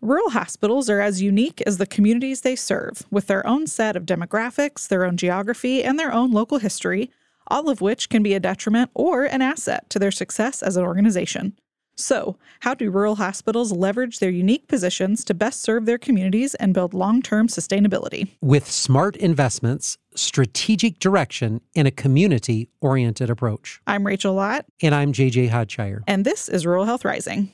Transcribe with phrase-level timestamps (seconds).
[0.00, 4.06] Rural hospitals are as unique as the communities they serve, with their own set of
[4.06, 7.10] demographics, their own geography, and their own local history,
[7.48, 10.84] all of which can be a detriment or an asset to their success as an
[10.84, 11.58] organization.
[11.96, 16.72] So, how do rural hospitals leverage their unique positions to best serve their communities and
[16.72, 18.28] build long term sustainability?
[18.40, 23.80] With smart investments, strategic direction, and a community oriented approach.
[23.84, 24.64] I'm Rachel Lott.
[24.80, 26.04] And I'm JJ Hodshire.
[26.06, 27.50] And this is Rural Health Rising.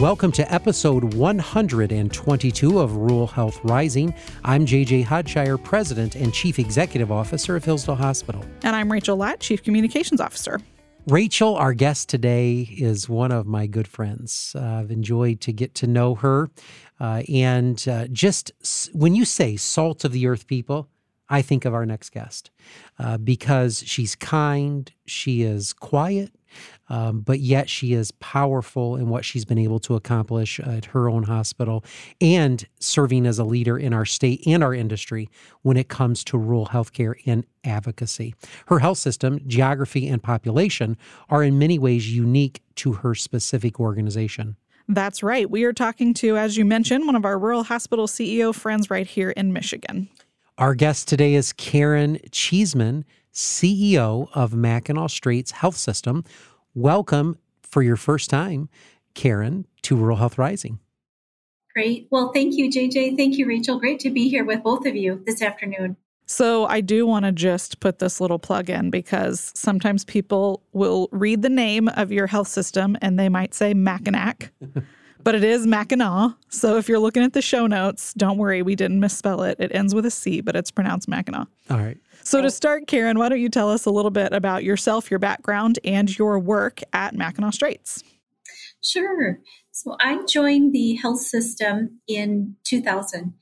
[0.00, 4.14] Welcome to episode 122 of Rural Health Rising.
[4.44, 8.44] I'm JJ Hodshire, President and Chief Executive Officer of Hillsdale Hospital.
[8.62, 10.60] And I'm Rachel Lott, Chief Communications Officer.
[11.08, 14.54] Rachel, our guest today, is one of my good friends.
[14.54, 16.48] Uh, I've enjoyed to get to know her.
[17.00, 18.52] Uh, and uh, just
[18.92, 20.88] when you say salt of the earth people,
[21.28, 22.52] I think of our next guest
[23.00, 26.30] uh, because she's kind, she is quiet,
[26.88, 31.08] um, but yet she is powerful in what she's been able to accomplish at her
[31.08, 31.84] own hospital
[32.20, 35.28] and serving as a leader in our state and our industry
[35.62, 38.34] when it comes to rural healthcare and advocacy.
[38.66, 40.96] Her health system, geography, and population
[41.28, 44.56] are in many ways unique to her specific organization.
[44.88, 45.50] That's right.
[45.50, 49.06] We are talking to, as you mentioned, one of our rural hospital CEO friends right
[49.06, 50.08] here in Michigan.
[50.58, 56.24] Our guest today is Karen Cheeseman, CEO of Mackinac Straits Health System.
[56.74, 58.68] Welcome for your first time,
[59.14, 60.80] Karen, to Rural Health Rising.
[61.72, 62.08] Great.
[62.10, 63.16] Well, thank you, JJ.
[63.16, 63.78] Thank you, Rachel.
[63.78, 65.96] Great to be here with both of you this afternoon.
[66.26, 71.08] So, I do want to just put this little plug in because sometimes people will
[71.12, 74.50] read the name of your health system and they might say Mackinac.
[75.28, 76.36] but it is Mackinac.
[76.48, 79.60] So if you're looking at the show notes, don't worry, we didn't misspell it.
[79.60, 81.46] It ends with a C, but it's pronounced Mackinac.
[81.68, 81.98] All right.
[82.22, 85.18] So to start, Karen, why don't you tell us a little bit about yourself, your
[85.18, 88.02] background, and your work at Mackinac Straits?
[88.82, 89.38] Sure.
[89.70, 93.34] So I joined the health system in 2000.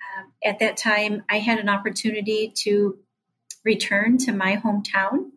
[0.00, 2.98] Uh, at that time, I had an opportunity to
[3.62, 5.32] return to my hometown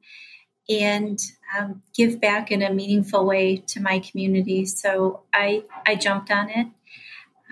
[0.70, 1.20] and
[1.58, 4.66] um, give back in a meaningful way to my community.
[4.66, 6.68] So I, I jumped on it.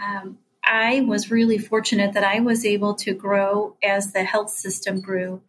[0.03, 5.00] Um, I was really fortunate that I was able to grow as the health system
[5.00, 5.41] grew.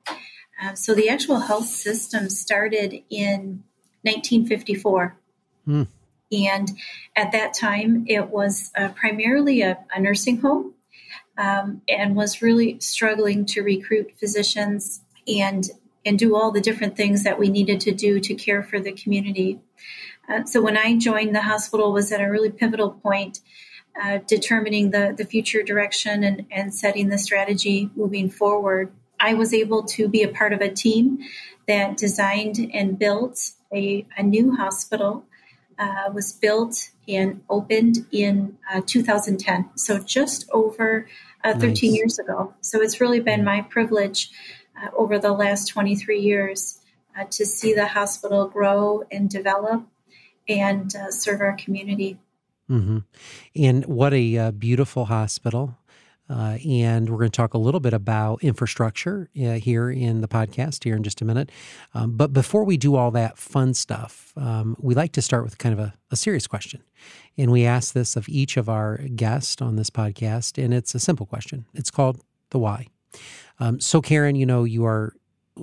[0.62, 3.64] Um, so the actual health system started in
[4.02, 5.16] 1954.
[5.64, 5.82] Hmm.
[6.30, 6.70] And
[7.16, 10.74] at that time, it was uh, primarily a, a, nursing home
[11.38, 15.68] um, and was really struggling to recruit physicians and
[16.08, 18.92] and do all the different things that we needed to do to care for the
[18.92, 19.60] community.
[20.26, 23.40] Uh, so when I joined, the hospital was at a really pivotal point,
[24.02, 28.90] uh, determining the, the future direction and, and setting the strategy moving forward.
[29.20, 31.18] I was able to be a part of a team
[31.66, 35.24] that designed and built a, a new hospital.
[35.80, 41.06] Uh, was built and opened in uh, 2010, so just over
[41.44, 41.82] uh, 13 nice.
[41.96, 42.52] years ago.
[42.62, 44.28] So it's really been my privilege
[44.80, 46.80] uh, over the last 23 years
[47.18, 49.86] uh, to see the hospital grow and develop
[50.48, 52.18] and uh, serve our community.
[52.70, 52.98] Mm-hmm.
[53.56, 55.76] And what a uh, beautiful hospital.
[56.30, 60.28] Uh, and we're going to talk a little bit about infrastructure uh, here in the
[60.28, 61.50] podcast here in just a minute.
[61.94, 65.56] Um, but before we do all that fun stuff, um, we like to start with
[65.56, 66.82] kind of a, a, serious question.
[67.38, 70.62] And we ask this of each of our guests on this podcast.
[70.62, 72.88] And it's a simple question it's called the why.
[73.60, 75.14] Um, so, Karen, you know, you are,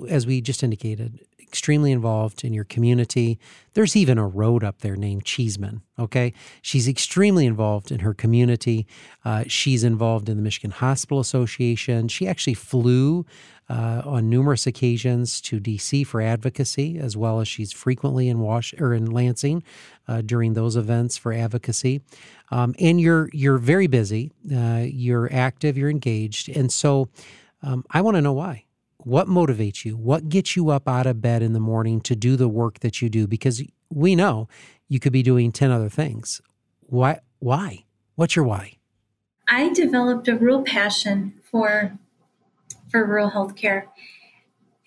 [0.09, 1.19] as we just indicated,
[1.56, 3.39] extremely involved in your community.
[3.75, 5.83] There's even a road up there named Cheeseman.
[5.97, 6.33] Okay.
[6.61, 8.85] She's extremely involved in her community.
[9.23, 12.09] Uh, she's involved in the Michigan Hospital Association.
[12.09, 13.25] She actually flew
[13.69, 18.73] uh, on numerous occasions to DC for advocacy, as well as she's frequently in Wash
[18.79, 19.63] or in Lansing
[20.07, 22.01] uh, during those events for advocacy.
[22.51, 24.31] Um, and you're you're very busy.
[24.53, 25.77] Uh, you're active.
[25.77, 26.50] You're engaged.
[26.50, 27.09] And so,
[27.62, 28.66] um, I want to know why.
[28.98, 29.96] What motivates you?
[29.98, 33.02] What gets you up out of bed in the morning to do the work that
[33.02, 33.28] you do?
[33.28, 34.48] Because we know
[34.88, 36.42] you could be doing 10 other things.
[36.81, 37.19] Why?
[37.40, 37.86] Why?
[38.16, 38.78] What's your why?
[39.48, 41.98] I developed a real passion for
[42.90, 43.88] for rural healthcare,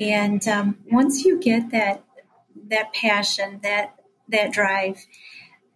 [0.00, 2.02] and um, once you get that
[2.68, 3.94] that passion, that
[4.28, 5.06] that drive,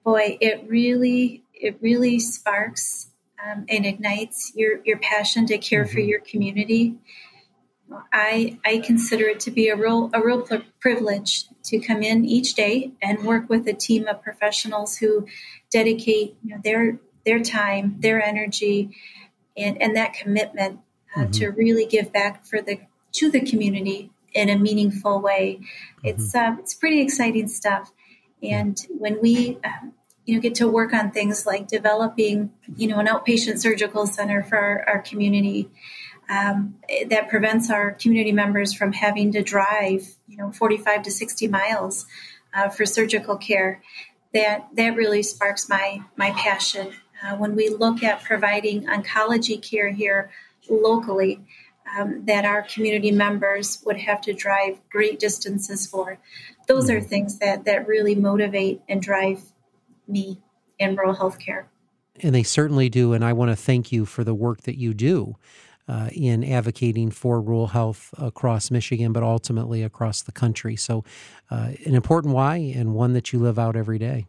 [0.04, 3.11] boy, it really it really sparks
[3.44, 5.92] um, and ignites your, your passion to care mm-hmm.
[5.92, 6.96] for your community.
[8.12, 10.46] I, I consider it to be a real a real
[10.80, 15.26] privilege to come in each day and work with a team of professionals who
[15.70, 18.96] dedicate you know, their their time, their energy,
[19.56, 20.80] and, and that commitment
[21.14, 21.30] uh, mm-hmm.
[21.32, 22.80] to really give back for the
[23.12, 25.58] to the community in a meaningful way.
[25.60, 26.08] Mm-hmm.
[26.08, 27.92] It's uh, it's pretty exciting stuff.
[28.42, 29.92] And when we um,
[30.24, 34.42] you know get to work on things like developing you know an outpatient surgical center
[34.42, 35.68] for our, our community
[36.28, 36.76] um,
[37.10, 42.06] that prevents our community members from having to drive you know 45 to 60 miles
[42.54, 43.82] uh, for surgical care
[44.32, 46.92] that that really sparks my my passion
[47.22, 50.30] uh, when we look at providing oncology care here
[50.70, 51.40] locally
[51.96, 56.18] um, that our community members would have to drive great distances for
[56.68, 57.08] those are mm-hmm.
[57.08, 59.51] things that that really motivate and drive
[60.12, 60.40] me
[60.78, 61.64] in rural healthcare.
[62.20, 63.12] And they certainly do.
[63.14, 65.36] And I want to thank you for the work that you do
[65.88, 70.76] uh, in advocating for rural health across Michigan, but ultimately across the country.
[70.76, 71.04] So,
[71.50, 74.26] uh, an important why and one that you live out every day.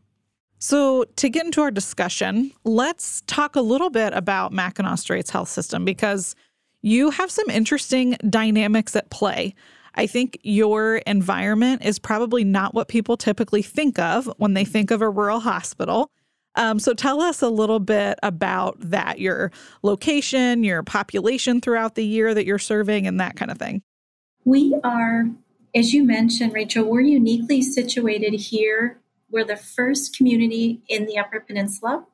[0.59, 5.49] So, to get into our discussion, let's talk a little bit about Mackinac Straits Health
[5.49, 6.35] System because
[6.81, 9.55] you have some interesting dynamics at play.
[9.95, 14.91] I think your environment is probably not what people typically think of when they think
[14.91, 16.09] of a rural hospital.
[16.55, 19.51] Um, so tell us a little bit about that your
[19.81, 23.81] location, your population throughout the year that you're serving, and that kind of thing.
[24.45, 25.25] We are,
[25.73, 28.99] as you mentioned, Rachel, we're uniquely situated here.
[29.31, 32.05] We're the first community in the Upper Peninsula.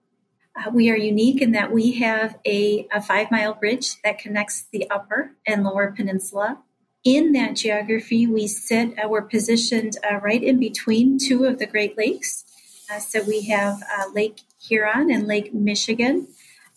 [0.55, 4.67] Uh, we are unique in that we have a, a five mile bridge that connects
[4.71, 6.59] the Upper and Lower Peninsula
[7.03, 11.65] in that geography, we sit, uh, we're positioned uh, right in between two of the
[11.65, 12.45] Great Lakes.
[12.91, 16.27] Uh, so we have uh, Lake Huron and Lake Michigan,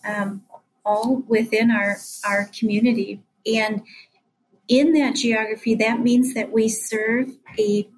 [0.05, 0.43] um,
[0.85, 3.21] all within our, our community.
[3.47, 3.83] And
[4.69, 7.89] in that geography, that means that we serve a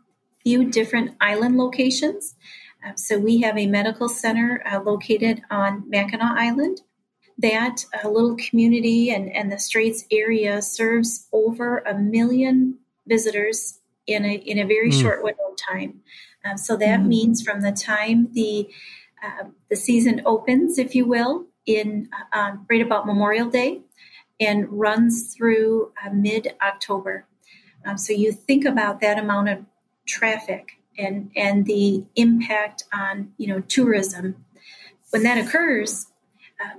[0.42, 2.34] few different island locations.
[2.86, 6.80] Uh, so we have a medical center uh, located on Mackinac Island
[7.38, 14.24] that uh, little community and, and the Straits area serves over a million visitors in
[14.24, 15.00] a, in a very mm.
[15.00, 16.00] short window of time.
[16.44, 17.06] Um, so that mm.
[17.06, 18.68] means from the time the
[19.24, 23.80] uh, the season opens, if you will, in uh, um, right about Memorial Day,
[24.38, 27.26] and runs through uh, mid October.
[27.86, 29.64] Um, so you think about that amount of
[30.06, 34.44] traffic and and the impact on you know tourism
[35.10, 36.06] when that occurs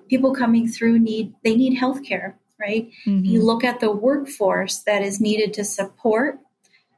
[0.09, 3.25] people coming through need they need health care right mm-hmm.
[3.25, 6.39] you look at the workforce that is needed to support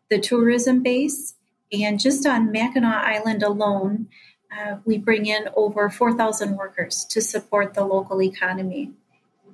[0.10, 1.36] the tourism base
[1.72, 4.08] and just on mackinac island alone
[4.52, 8.92] uh, we bring in over 4000 workers to support the local economy.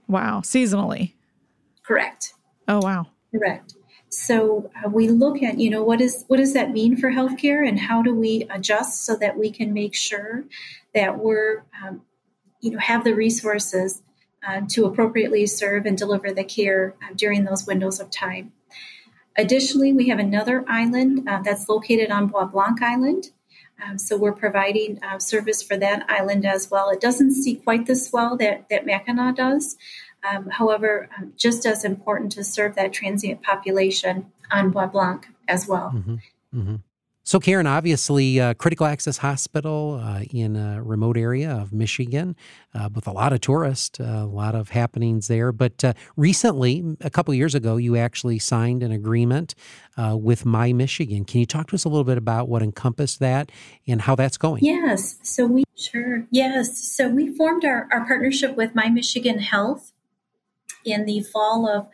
[0.08, 1.14] Wow seasonally.
[1.84, 2.34] Correct.
[2.68, 3.08] Oh wow.
[3.32, 3.76] Correct.
[4.10, 7.68] So uh, we look at you know what is what does that mean for healthcare
[7.68, 10.44] and how do we adjust so that we can make sure
[10.94, 12.02] that we're um,
[12.64, 14.02] you know have the resources
[14.48, 18.52] uh, to appropriately serve and deliver the care uh, during those windows of time.
[19.38, 23.32] Additionally, we have another island uh, that's located on Bois Blanc Island.
[23.84, 26.90] Um, so we're providing uh, service for that island as well.
[26.90, 29.76] It doesn't see quite the swell that, that Mackinac does.
[30.24, 35.68] Um, however, um, just as important to serve that transient population on Bois Blanc as
[35.68, 35.92] well.
[35.94, 36.16] Mm-hmm.
[36.56, 36.76] Mm-hmm.
[37.26, 42.36] So, Karen, obviously, uh, critical access hospital uh, in a remote area of Michigan
[42.76, 45.54] uh, with a lot of tourists, uh, a lot of happenings there.
[45.54, 49.56] But uh, recently, a couple years ago, you actually signed an agreement
[49.96, 51.24] uh, with My Michigan.
[51.24, 53.54] Can you talk to us a little bit about what encompassed that
[53.88, 54.66] and how that's going?
[54.66, 55.18] Yes.
[55.24, 56.28] So, we sure.
[56.30, 56.78] Yes.
[56.78, 59.94] So, we formed our, our partnership with My Michigan Health
[60.84, 61.88] in the fall of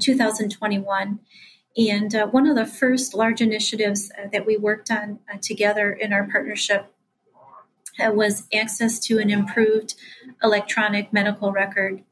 [0.00, 1.20] 2021.
[1.76, 5.92] And uh, one of the first large initiatives uh, that we worked on uh, together
[5.92, 6.92] in our partnership
[8.04, 9.94] uh, was access to an improved
[10.42, 12.02] electronic medical record.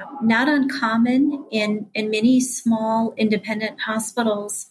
[0.00, 4.70] Uh, not uncommon in, in many small independent hospitals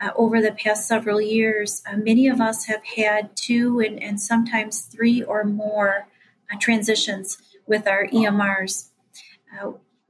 [0.00, 1.82] uh, over the past several years.
[1.96, 6.06] many of us have had two and, and sometimes three or more
[6.58, 8.88] transitions with our EMRs.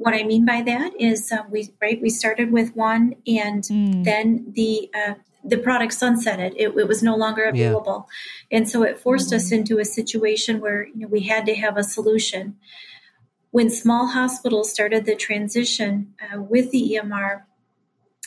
[0.00, 4.02] What I mean by that is uh, we right we started with one, and mm.
[4.02, 5.14] then the uh,
[5.45, 6.54] the product sunsetted.
[6.57, 8.09] It, it, was no longer available,
[8.50, 8.57] yeah.
[8.57, 9.37] and so it forced mm-hmm.
[9.37, 12.57] us into a situation where you know, we had to have a solution.
[13.50, 17.42] When small hospitals started the transition uh, with the EMR,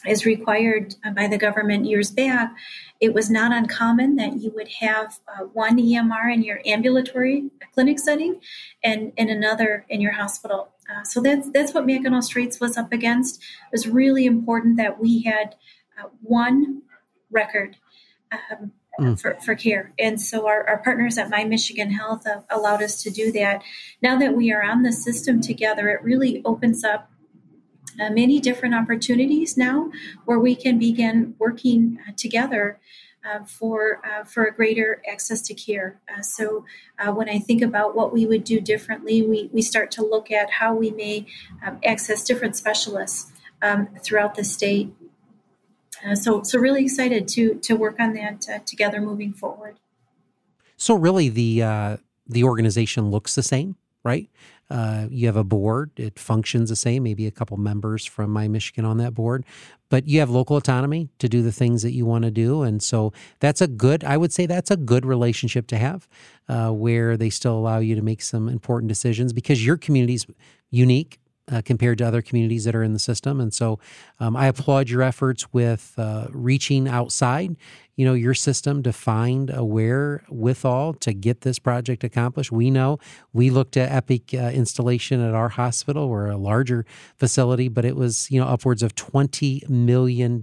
[0.06, 2.54] as required uh, by the government years back,
[3.00, 7.98] it was not uncommon that you would have uh, one EMR in your ambulatory clinic
[7.98, 8.40] setting
[8.84, 10.70] and, and another in your hospital.
[10.90, 13.38] Uh, so that's that's what Mackinac Straits was up against.
[13.42, 15.56] It was really important that we had
[16.00, 16.82] uh, one
[17.32, 17.78] record
[18.32, 19.20] um, mm.
[19.20, 23.02] for, for care, and so our, our partners at My Michigan Health uh, allowed us
[23.04, 23.64] to do that.
[24.02, 27.10] Now that we are on the system together, it really opens up
[28.02, 29.92] uh, many different opportunities now
[30.26, 32.80] where we can begin working uh, together
[33.46, 36.00] for uh, for a greater access to care.
[36.10, 36.66] Uh, so
[37.00, 40.32] uh, when I think about what we would do differently, we, we start to look
[40.32, 41.26] at how we may
[41.66, 44.94] um, access different specialists um, throughout the state.
[46.06, 49.80] Uh, so so really excited to to work on that uh, together moving forward.
[50.78, 54.30] So really, the the organization looks the same, right?
[54.74, 58.48] Uh, you have a board, it functions the same, maybe a couple members from My
[58.48, 59.46] Michigan on that board,
[59.90, 62.64] but you have local autonomy to do the things that you want to do.
[62.64, 66.08] And so that's a good, I would say that's a good relationship to have
[66.50, 70.26] uh, where they still allow you to make some important decisions because your community's
[70.72, 71.20] unique
[71.52, 73.42] uh, compared to other communities that are in the system.
[73.42, 73.80] And so
[74.20, 77.56] um, I applaud your efforts with uh, reaching outside,
[77.96, 82.52] you know, your system to find a wherewithal to get this project accomplished.
[82.52, 82.98] We know
[83.34, 86.86] we looked at Epic uh, installation at our hospital or a larger
[87.18, 90.42] facility, but it was, you know, upwards of $20 million.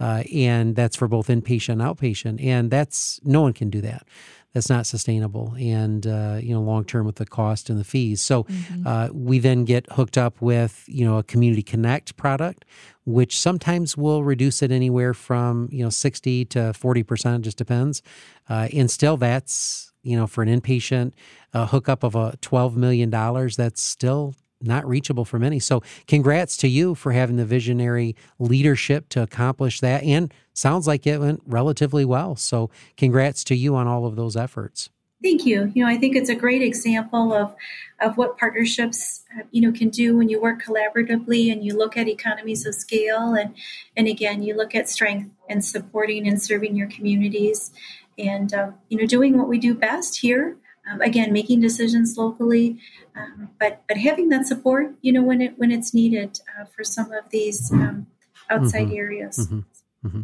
[0.00, 2.42] Uh, and that's for both inpatient and outpatient.
[2.42, 4.06] And that's no one can do that
[4.52, 5.54] that's not sustainable.
[5.58, 8.20] And uh, you know long term with the cost and the fees.
[8.20, 8.86] So mm-hmm.
[8.86, 12.64] uh, we then get hooked up with you know a community connect product
[13.04, 18.02] which sometimes will reduce it anywhere from you know 60 to 40 percent just depends.
[18.48, 21.12] Uh, and still that's you know for an inpatient
[21.52, 25.58] uh, hookup of a 12 million dollars that's still not reachable for many.
[25.58, 30.02] So, congrats to you for having the visionary leadership to accomplish that.
[30.02, 32.36] And sounds like it went relatively well.
[32.36, 34.90] So, congrats to you on all of those efforts.
[35.22, 35.70] Thank you.
[35.74, 37.54] You know, I think it's a great example of
[38.00, 41.96] of what partnerships uh, you know can do when you work collaboratively and you look
[41.96, 43.54] at economies of scale and
[43.96, 47.70] and again you look at strength and supporting and serving your communities
[48.18, 50.56] and uh, you know doing what we do best here
[50.90, 52.78] um, again, making decisions locally,
[53.16, 56.84] um, but but having that support, you know, when it when it's needed uh, for
[56.84, 58.06] some of these um,
[58.48, 58.96] outside mm-hmm.
[58.96, 59.38] areas.
[59.38, 60.06] Mm-hmm.
[60.06, 60.20] Mm-hmm.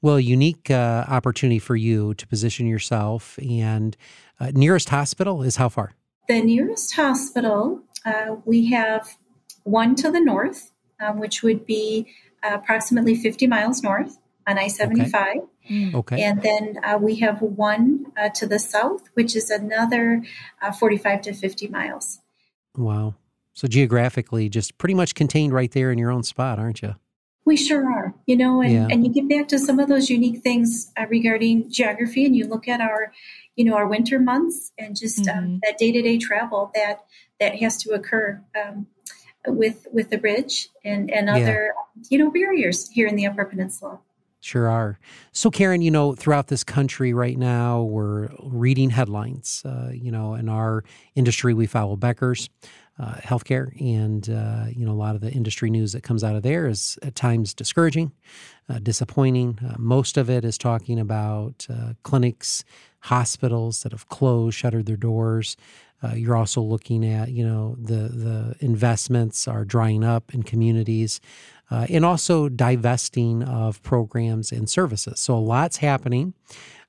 [0.00, 3.96] Well, unique uh, opportunity for you to position yourself, and
[4.40, 5.92] uh, nearest hospital is how far?
[6.28, 9.16] The nearest hospital uh, we have
[9.64, 12.06] one to the north, um, which would be
[12.42, 15.12] approximately 50 miles north on I 75.
[15.12, 15.40] Okay.
[15.68, 15.94] Mm.
[15.94, 16.22] Okay.
[16.22, 20.24] And then uh, we have one uh, to the south, which is another
[20.62, 22.20] uh, 45 to 50 miles.
[22.76, 23.14] Wow.
[23.54, 26.94] So geographically, just pretty much contained right there in your own spot, aren't you?
[27.44, 28.86] We sure are, you know, and, yeah.
[28.90, 32.46] and you get back to some of those unique things uh, regarding geography, and you
[32.46, 33.10] look at our,
[33.56, 35.38] you know, our winter months and just um, mm-hmm.
[35.38, 37.04] um, that day to day travel that
[37.40, 38.86] that has to occur um,
[39.46, 42.02] with with the bridge and and other yeah.
[42.10, 43.98] you know barriers here in the Upper Peninsula.
[44.40, 45.00] Sure are.
[45.32, 49.62] So, Karen, you know, throughout this country right now, we're reading headlines.
[49.64, 50.84] Uh, you know, in our
[51.16, 52.48] industry, we follow Becker's
[53.00, 56.36] uh, healthcare, and uh, you know, a lot of the industry news that comes out
[56.36, 58.12] of there is at times discouraging,
[58.68, 59.58] uh, disappointing.
[59.64, 62.64] Uh, most of it is talking about uh, clinics,
[63.00, 65.56] hospitals that have closed, shuttered their doors.
[66.14, 71.20] You're also looking at, you know, the the investments are drying up in communities
[71.70, 75.20] uh, and also divesting of programs and services.
[75.20, 76.34] So a lot's happening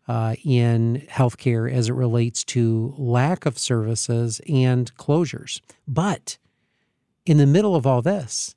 [0.07, 5.61] uh, in healthcare as it relates to lack of services and closures.
[5.87, 6.37] But
[7.25, 8.55] in the middle of all this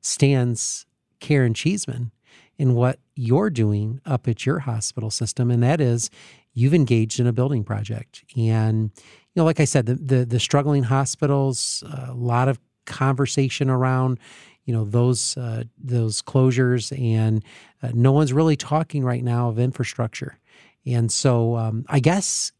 [0.00, 0.86] stands
[1.20, 2.12] Karen Cheeseman
[2.58, 6.08] in what you're doing up at your hospital system, and that is
[6.54, 8.24] you've engaged in a building project.
[8.36, 13.68] And you know, like I said, the the, the struggling hospitals, a lot of conversation
[13.68, 14.18] around
[14.66, 17.42] you know those uh, those closures, and
[17.82, 20.38] uh, no one's really talking right now of infrastructure.
[20.84, 22.52] And so, um, I guess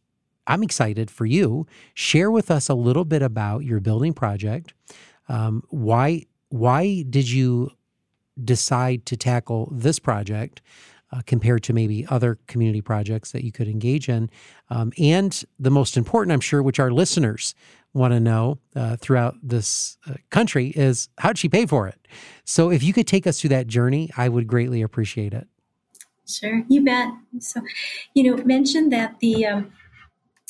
[0.47, 1.67] I'm excited for you.
[1.93, 4.73] Share with us a little bit about your building project.
[5.29, 7.71] Um, why why did you
[8.41, 10.61] decide to tackle this project?
[11.09, 14.29] Uh, compared to maybe other community projects that you could engage in.
[14.69, 17.55] Um, and the most important, I'm sure, which our listeners
[17.93, 22.07] want to know uh, throughout this uh, country is how'd she pay for it?
[22.43, 25.47] So if you could take us through that journey, I would greatly appreciate it.
[26.27, 27.09] Sure, you bet.
[27.39, 27.61] So,
[28.13, 29.71] you know, mentioned that the um,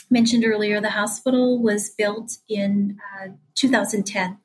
[0.10, 4.38] mentioned earlier the hospital was built in uh, 2010,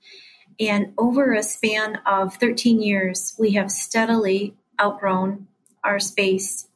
[0.61, 5.47] and over a span of 13 years, we have steadily outgrown
[5.83, 6.69] our space.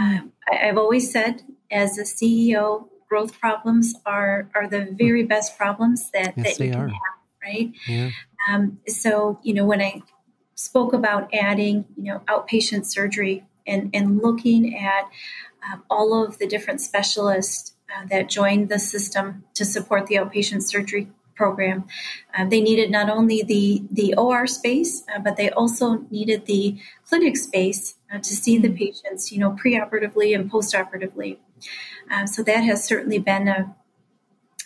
[0.00, 0.20] Uh,
[0.50, 6.34] I've always said, as a CEO, growth problems are are the very best problems that,
[6.36, 6.88] yes, that you can are.
[6.88, 7.16] have,
[7.46, 7.72] right?
[7.86, 8.10] Yeah.
[8.48, 10.02] Um, so you know when I
[10.56, 15.04] spoke about adding you know outpatient surgery and and looking at
[15.64, 20.62] uh, all of the different specialists uh, that joined the system to support the outpatient
[20.62, 21.06] surgery
[21.36, 21.84] program.
[22.36, 26.78] Uh, they needed not only the, the OR space, uh, but they also needed the
[27.08, 31.38] clinic space uh, to see the patients, you know, preoperatively and postoperatively.
[32.10, 33.74] Um, so that has certainly been a,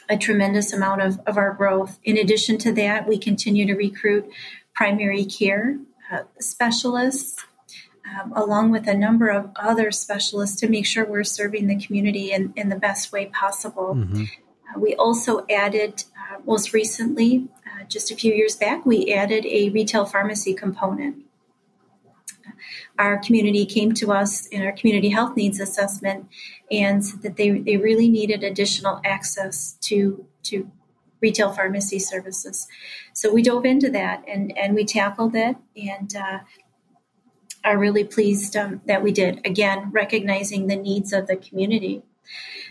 [0.09, 1.99] a tremendous amount of, of our growth.
[2.03, 4.29] In addition to that, we continue to recruit
[4.75, 5.79] primary care
[6.13, 7.45] uh, specialists.
[8.19, 12.33] Um, along with a number of other specialists to make sure we're serving the community
[12.33, 13.97] in, in the best way possible.
[13.97, 14.23] Mm-hmm.
[14.23, 19.45] Uh, we also added, uh, most recently, uh, just a few years back, we added
[19.45, 21.17] a retail pharmacy component.
[22.99, 26.29] Our community came to us in our community health needs assessment
[26.71, 30.71] and that they, they really needed additional access to, to
[31.21, 32.67] retail pharmacy services.
[33.13, 36.39] So we dove into that and, and we tackled it and uh,
[37.65, 39.47] are really pleased um, that we did.
[39.47, 42.03] Again, recognizing the needs of the community.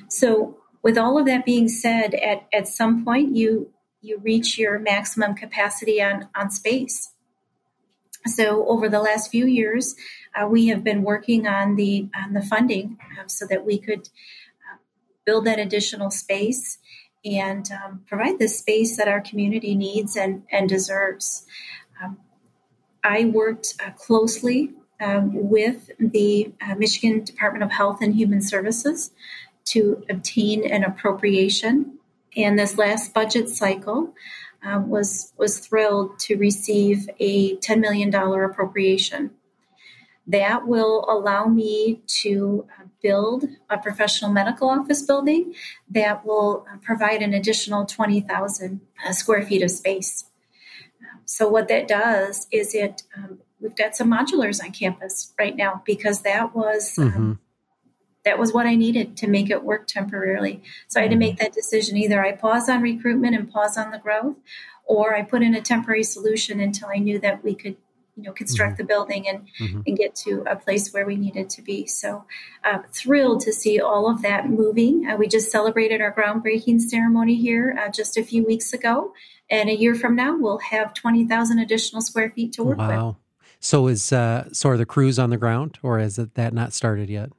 [0.09, 4.79] So with all of that being said, at, at some point you you reach your
[4.79, 7.11] maximum capacity on, on space.
[8.25, 9.95] So over the last few years,
[10.35, 14.09] uh, we have been working on the on the funding um, so that we could
[14.09, 14.77] uh,
[15.25, 16.77] build that additional space
[17.25, 21.45] and um, provide the space that our community needs and, and deserves.
[22.01, 22.17] Um,
[23.03, 29.11] I worked uh, closely um, with the uh, Michigan Department of Health and Human Services
[29.65, 31.99] to obtain an appropriation.
[32.35, 34.13] And this last budget cycle
[34.63, 39.31] um, was was thrilled to receive a $10 million appropriation.
[40.27, 45.53] That will allow me to uh, build a professional medical office building
[45.89, 50.25] that will uh, provide an additional 20,000 uh, square feet of space.
[51.25, 55.81] So, what that does is it, um, we've got some modulars on campus right now
[55.85, 56.97] because that was.
[56.97, 57.31] Um, mm-hmm
[58.27, 60.61] that was what I needed to make it work temporarily.
[60.89, 61.45] So I had to make mm-hmm.
[61.45, 61.95] that decision.
[61.95, 64.35] Either I pause on recruitment and pause on the growth,
[64.83, 67.77] or I put in a temporary solution until I knew that we could,
[68.17, 68.81] you know, construct mm-hmm.
[68.81, 69.81] the building and mm-hmm.
[69.85, 71.85] and get to a place where we needed to be.
[71.85, 72.25] So
[72.63, 75.07] uh, thrilled to see all of that moving.
[75.07, 79.13] Uh, we just celebrated our groundbreaking ceremony here uh, just a few weeks ago,
[79.49, 82.89] and a year from now we'll have twenty thousand additional square feet to work with.
[82.89, 83.07] wow.
[83.07, 83.15] with.
[83.59, 86.73] So is uh, so are the crews on the ground, or is it, that not
[86.73, 87.31] started yet?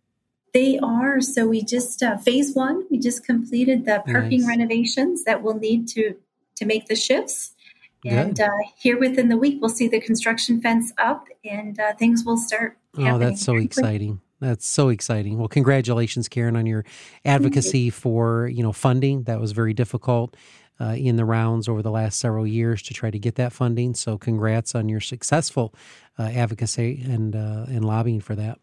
[0.54, 1.20] They are.
[1.20, 2.84] So we just uh, phase one.
[2.90, 4.48] We just completed the parking nice.
[4.48, 6.14] renovations that we'll need to
[6.56, 7.54] to make the shifts.
[8.04, 12.24] And uh, here within the week, we'll see the construction fence up, and uh, things
[12.24, 12.78] will start.
[12.96, 14.20] Oh, that's so exciting!
[14.40, 15.38] That's so exciting.
[15.38, 16.84] Well, congratulations, Karen, on your
[17.24, 17.90] advocacy you.
[17.90, 19.24] for you know funding.
[19.24, 20.36] That was very difficult.
[20.80, 23.94] Uh, in the rounds over the last several years to try to get that funding.
[23.94, 25.74] So, congrats on your successful
[26.20, 28.60] uh, advocacy and uh, and lobbying for that.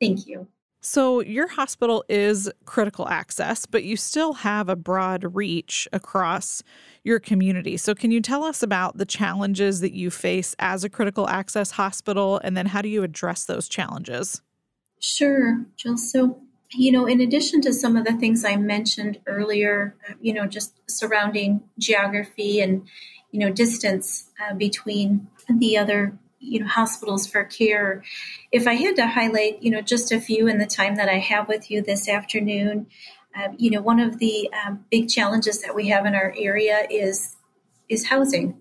[0.00, 0.48] Thank you.
[0.86, 6.62] So, your hospital is critical access, but you still have a broad reach across
[7.04, 7.78] your community.
[7.78, 11.70] So, can you tell us about the challenges that you face as a critical access
[11.70, 14.42] hospital, and then how do you address those challenges?
[15.00, 15.96] Sure, Jill.
[15.96, 16.42] So,
[16.74, 20.46] you know, in addition to some of the things I mentioned earlier, uh, you know,
[20.46, 22.86] just surrounding geography and,
[23.30, 28.02] you know, distance uh, between the other you know hospitals for care.
[28.52, 31.18] If i had to highlight you know just a few in the time that i
[31.18, 32.86] have with you this afternoon
[33.36, 36.86] um, you know one of the um, big challenges that we have in our area
[36.90, 37.36] is
[37.88, 38.60] is housing.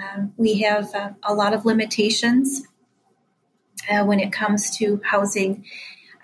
[0.00, 2.62] Um, we have uh, a lot of limitations
[3.90, 5.64] uh, when it comes to housing.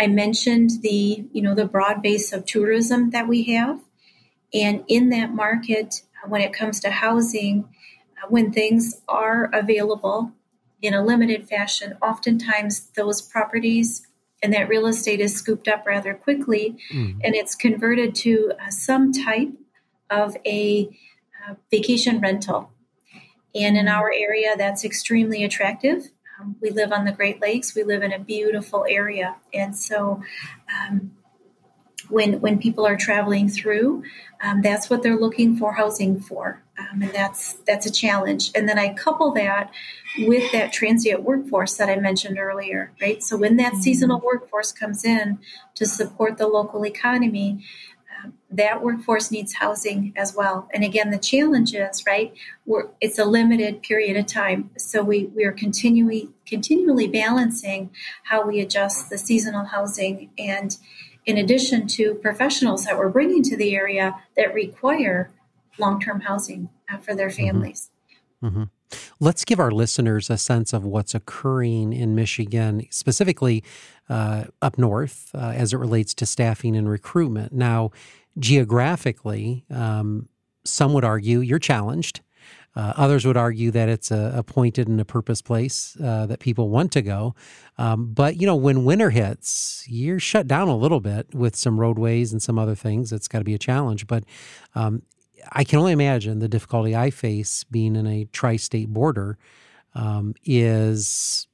[0.00, 3.80] I mentioned the you know the broad base of tourism that we have.
[4.54, 7.68] And in that market when it comes to housing
[8.22, 10.32] uh, when things are available
[10.82, 14.06] in a limited fashion, oftentimes those properties
[14.42, 17.18] and that real estate is scooped up rather quickly mm.
[17.24, 19.48] and it's converted to uh, some type
[20.10, 20.88] of a
[21.48, 22.70] uh, vacation rental.
[23.54, 23.96] And in mm.
[23.96, 26.10] our area, that's extremely attractive.
[26.38, 29.36] Um, we live on the Great Lakes, we live in a beautiful area.
[29.54, 30.22] And so,
[30.70, 31.12] um,
[32.08, 34.04] when when people are traveling through,
[34.42, 38.50] um, that's what they're looking for housing for, um, and that's that's a challenge.
[38.54, 39.70] And then I couple that
[40.18, 43.22] with that transient workforce that I mentioned earlier, right?
[43.22, 43.82] So when that mm-hmm.
[43.82, 45.38] seasonal workforce comes in
[45.74, 47.64] to support the local economy,
[48.24, 50.68] um, that workforce needs housing as well.
[50.72, 52.34] And again, the challenge is right.
[52.64, 57.90] We're, it's a limited period of time, so we we are continually continually balancing
[58.24, 60.76] how we adjust the seasonal housing and
[61.24, 65.32] in addition to professionals that we're bringing to the area that require
[65.78, 67.46] long term housing uh, for their mm-hmm.
[67.46, 67.90] families.
[68.42, 68.64] Mm-hmm.
[69.18, 73.64] Let's give our listeners a sense of what's occurring in Michigan, specifically
[74.08, 77.52] uh, up north, uh, as it relates to staffing and recruitment.
[77.52, 77.90] Now,
[78.38, 80.28] geographically, um,
[80.64, 82.20] some would argue you're challenged.
[82.76, 86.40] Uh, others would argue that it's a, a pointed and a purpose place uh, that
[86.40, 87.34] people want to go.
[87.78, 91.80] Um, but you know, when winter hits, you're shut down a little bit with some
[91.80, 93.12] roadways and some other things.
[93.12, 94.06] It's got to be a challenge.
[94.06, 94.24] But
[94.74, 95.02] um,
[95.52, 99.38] I can only imagine the difficulty I face being in a tri-state border
[99.94, 101.46] um, is,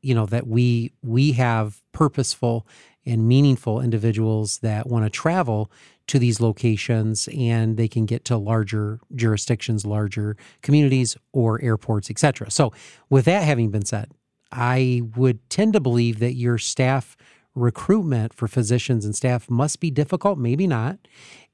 [0.00, 2.66] you know, that we we have purposeful
[3.06, 5.70] and meaningful individuals that want to travel
[6.06, 12.50] to these locations and they can get to larger jurisdictions, larger communities or airports, etc.
[12.50, 12.72] So,
[13.10, 14.10] with that having been said,
[14.52, 17.16] I would tend to believe that your staff
[17.54, 20.98] recruitment for physicians and staff must be difficult, maybe not.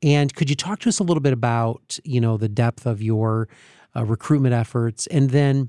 [0.03, 3.03] And could you talk to us a little bit about, you know, the depth of
[3.03, 3.49] your
[3.95, 5.69] uh, recruitment efforts and then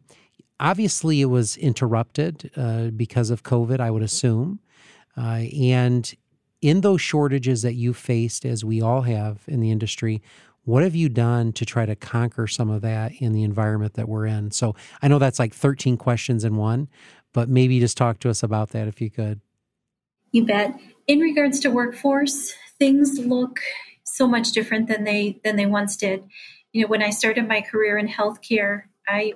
[0.61, 4.59] obviously it was interrupted uh, because of COVID, I would assume.
[5.17, 6.13] Uh, and
[6.61, 10.21] in those shortages that you faced, as we all have in the industry,
[10.63, 14.07] what have you done to try to conquer some of that in the environment that
[14.07, 14.51] we're in?
[14.51, 16.87] So I know that's like 13 questions in one,
[17.33, 19.41] but maybe just talk to us about that if you could.
[20.31, 20.79] You bet.
[21.07, 23.59] In regards to workforce, things look
[24.03, 26.23] so much different than they than they once did.
[26.71, 29.33] You know, when I started my career in healthcare, I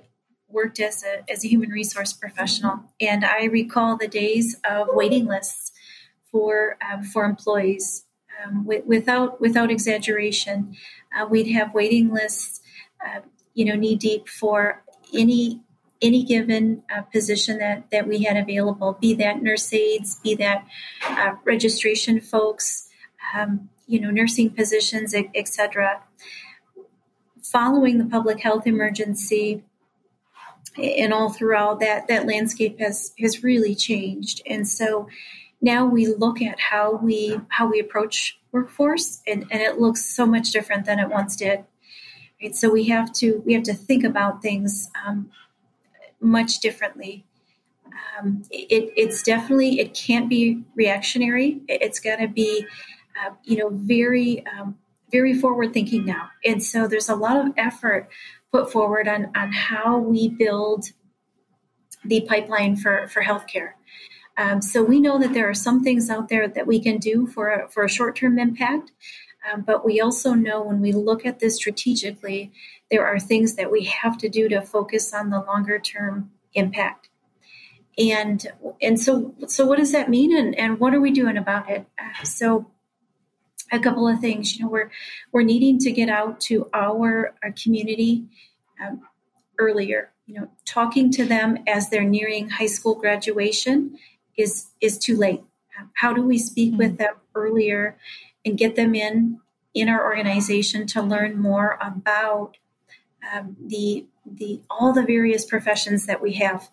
[0.48, 5.26] worked as a as a human resource professional, and I recall the days of waiting
[5.26, 5.72] lists
[6.32, 8.06] for um, for employees.
[8.44, 10.76] Um, without without exaggeration,
[11.18, 12.62] uh, we'd have waiting lists,
[13.06, 13.22] uh,
[13.54, 15.62] you know, knee deep for any
[16.02, 18.98] any given uh, position that that we had available.
[19.00, 20.66] Be that nurse aides, be that
[21.08, 22.90] uh, registration folks,
[23.34, 26.02] um, you know, nursing positions, etc.
[27.42, 29.64] Following the public health emergency,
[30.78, 35.08] and all throughout that that landscape has has really changed, and so
[35.62, 40.26] now we look at how we how we approach workforce and, and it looks so
[40.26, 41.66] much different than it once did
[42.42, 45.30] right so we have to we have to think about things um,
[46.26, 47.26] much differently.
[48.20, 51.62] Um, it, it's definitely it can't be reactionary.
[51.68, 52.66] It's got to be
[53.22, 54.78] uh, you know very um,
[55.12, 56.30] very forward thinking now.
[56.44, 58.10] And so there's a lot of effort
[58.52, 60.86] put forward on on how we build
[62.04, 63.72] the pipeline for for healthcare.
[64.38, 67.26] Um, so we know that there are some things out there that we can do
[67.26, 68.92] for a, for a short term impact.
[69.52, 72.52] Um, but we also know when we look at this strategically,
[72.92, 77.10] there are things that we have to do to focus on the longer term impact.
[77.98, 78.46] And
[78.82, 81.88] and so so what does that mean, and, and what are we doing about it?
[81.98, 82.68] Uh, so
[83.72, 84.56] a couple of things.
[84.56, 84.92] You know, we're
[85.32, 88.26] we're needing to get out to our, our community
[88.84, 89.02] um,
[89.58, 90.12] earlier.
[90.26, 93.98] You know, talking to them as they're nearing high school graduation
[94.38, 95.42] is is too late.
[95.96, 96.78] How do we speak mm-hmm.
[96.78, 97.98] with them earlier
[98.46, 99.40] and get them in
[99.74, 102.58] in our organization to learn more about
[103.34, 106.70] um, the the all the various professions that we have,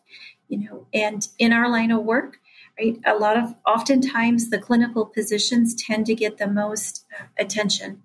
[0.49, 2.39] you know, and in our line of work,
[2.79, 2.99] right?
[3.05, 8.03] A lot of oftentimes the clinical positions tend to get the most uh, attention.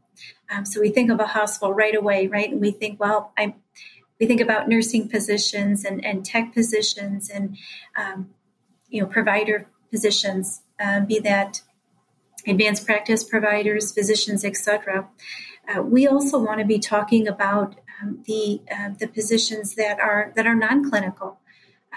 [0.49, 2.51] Um, so we think of a hospital right away, right?
[2.51, 3.55] And we think, well, I
[4.19, 7.55] we think about nursing positions and, and tech positions and
[7.95, 8.31] um,
[8.89, 11.61] you know provider positions, um, be that
[12.47, 15.07] advanced practice providers, physicians, etc.
[15.67, 20.33] Uh, we also want to be talking about um, the uh, the positions that are
[20.35, 21.39] that are non-clinical.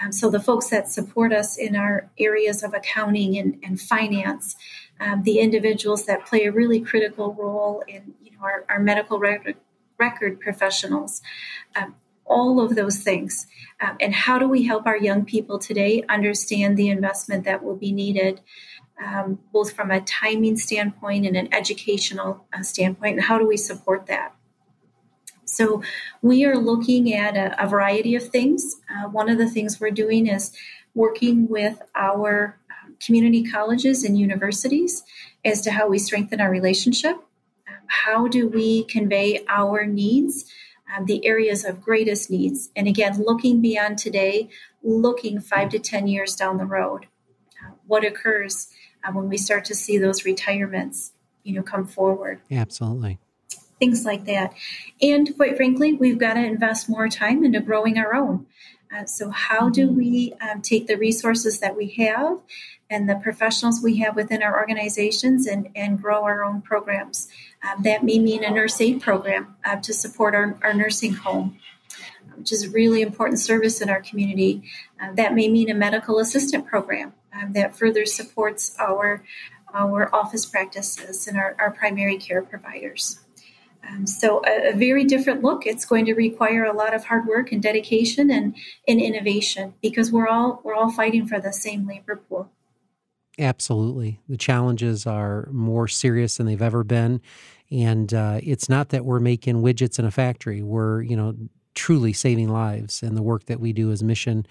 [0.01, 4.55] Um, so the folks that support us in our areas of accounting and, and finance,
[4.99, 9.19] um, the individuals that play a really critical role in you know our, our medical
[9.19, 9.57] record,
[9.97, 11.21] record professionals.
[11.75, 13.45] Um, all of those things.
[13.81, 17.75] Um, and how do we help our young people today understand the investment that will
[17.75, 18.39] be needed,
[19.51, 23.17] both from a timing standpoint and an educational uh, standpoint?
[23.17, 24.33] And how do we support that?
[25.51, 25.83] So,
[26.21, 28.77] we are looking at a, a variety of things.
[28.89, 30.51] Uh, one of the things we're doing is
[30.93, 35.03] working with our um, community colleges and universities
[35.43, 37.17] as to how we strengthen our relationship.
[37.87, 40.45] How do we convey our needs
[40.95, 42.69] um, the areas of greatest needs.
[42.75, 44.49] And again, looking beyond today,
[44.83, 47.07] looking five to 10 years down the road.
[47.63, 48.67] Uh, what occurs
[49.03, 52.41] uh, when we start to see those retirements, you know, come forward?
[52.51, 53.19] Absolutely.
[53.81, 54.53] Things like that.
[55.01, 58.45] And quite frankly, we've got to invest more time into growing our own.
[58.95, 59.97] Uh, so, how do mm-hmm.
[59.97, 62.37] we um, take the resources that we have
[62.91, 67.27] and the professionals we have within our organizations and, and grow our own programs?
[67.63, 71.57] Um, that may mean a nurse aid program uh, to support our, our nursing home,
[72.35, 74.61] which is a really important service in our community.
[75.01, 79.23] Uh, that may mean a medical assistant program um, that further supports our,
[79.73, 83.20] our office practices and our, our primary care providers.
[83.89, 85.65] Um, so a, a, very different look.
[85.65, 88.55] It's going to require a lot of hard work and dedication and,
[88.87, 92.51] and innovation because we're all we're all fighting for the same labor pool.
[93.39, 97.21] Absolutely, the challenges are more serious than they've ever been,
[97.71, 100.61] and uh, it's not that we're making widgets in a factory.
[100.61, 101.35] We're you know
[101.73, 104.45] truly saving lives, and the work that we do is mission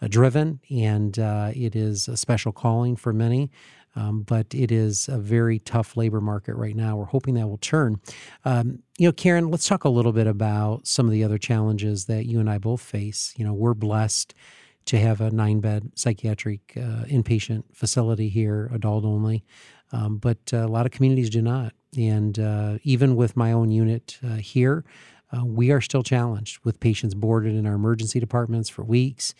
[0.00, 3.50] uh, driven, and uh, it is a special calling for many.
[3.94, 6.96] Um, but it is a very tough labor market right now.
[6.96, 8.00] We're hoping that will turn.
[8.44, 12.06] Um, you know, Karen, let's talk a little bit about some of the other challenges
[12.06, 13.34] that you and I both face.
[13.36, 14.34] You know, we're blessed
[14.86, 19.44] to have a nine bed psychiatric uh, inpatient facility here, adult only,
[19.92, 21.72] um, but uh, a lot of communities do not.
[21.96, 24.84] And uh, even with my own unit uh, here,
[25.34, 29.34] uh, we are still challenged with patients boarded in our emergency departments for weeks.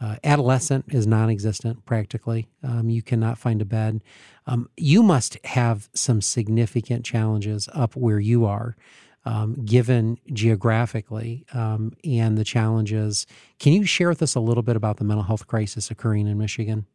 [0.00, 2.48] Uh, adolescent is non existent practically.
[2.62, 4.02] Um, you cannot find a bed.
[4.46, 8.76] Um, you must have some significant challenges up where you are,
[9.24, 13.26] um, given geographically um, and the challenges.
[13.58, 16.38] Can you share with us a little bit about the mental health crisis occurring in
[16.38, 16.86] Michigan?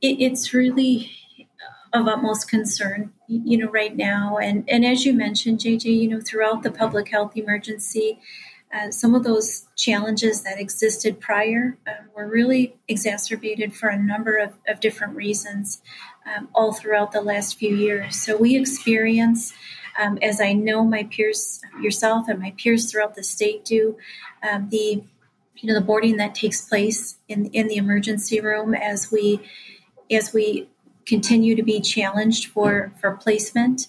[0.00, 1.10] It, it's really
[1.92, 4.38] of utmost concern, you know, right now.
[4.38, 8.20] And, and as you mentioned, JJ, you know, throughout the public health emergency,
[8.72, 14.36] uh, some of those challenges that existed prior um, were really exacerbated for a number
[14.36, 15.80] of, of different reasons
[16.26, 18.16] um, all throughout the last few years.
[18.16, 19.54] So we experience,
[19.98, 23.96] um, as I know my peers, yourself and my peers throughout the state do,
[24.48, 25.02] um, the
[25.60, 29.40] you know the boarding that takes place in in the emergency room as we
[30.10, 30.68] as we
[31.04, 33.88] continue to be challenged for for placement.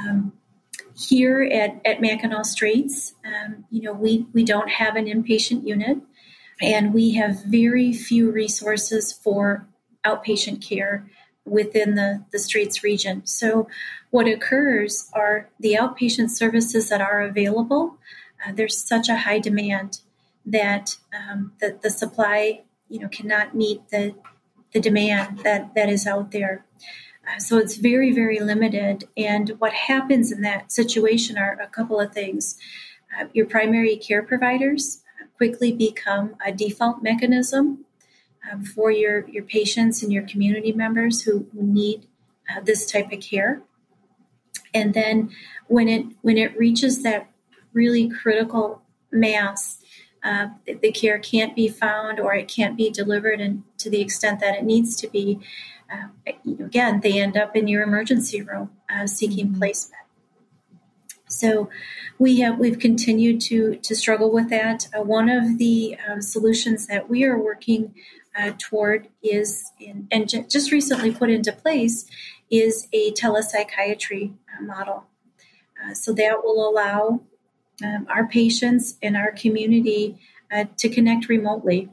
[0.00, 0.32] Um,
[1.00, 5.98] here at, at Mackinac Straits, um, you know, we, we don't have an inpatient unit
[6.60, 9.66] and we have very few resources for
[10.04, 11.08] outpatient care
[11.44, 13.24] within the, the Straits region.
[13.26, 13.68] So,
[14.10, 17.96] what occurs are the outpatient services that are available,
[18.44, 20.00] uh, there's such a high demand
[20.44, 24.14] that um, the, the supply you know cannot meet the,
[24.72, 26.64] the demand that, that is out there.
[27.26, 29.04] Uh, so it's very, very limited.
[29.16, 32.56] And what happens in that situation are a couple of things.
[33.18, 35.02] Uh, your primary care providers
[35.36, 37.84] quickly become a default mechanism
[38.50, 42.06] um, for your, your patients and your community members who, who need
[42.50, 43.62] uh, this type of care.
[44.72, 45.30] And then
[45.66, 47.30] when it when it reaches that
[47.72, 49.78] really critical mass,
[50.22, 54.00] uh, the, the care can't be found or it can't be delivered and to the
[54.00, 55.40] extent that it needs to be
[55.92, 59.58] uh, again, they end up in your emergency room uh, seeking mm-hmm.
[59.58, 60.02] placement.
[61.28, 61.70] So
[62.18, 64.88] we have we've continued to to struggle with that.
[64.96, 67.94] Uh, one of the um, solutions that we are working
[68.38, 72.06] uh, toward is in, and j- just recently put into place
[72.50, 75.04] is a telepsychiatry uh, model.
[75.82, 77.20] Uh, so that will allow
[77.84, 80.18] um, our patients and our community
[80.76, 81.88] to connect remotely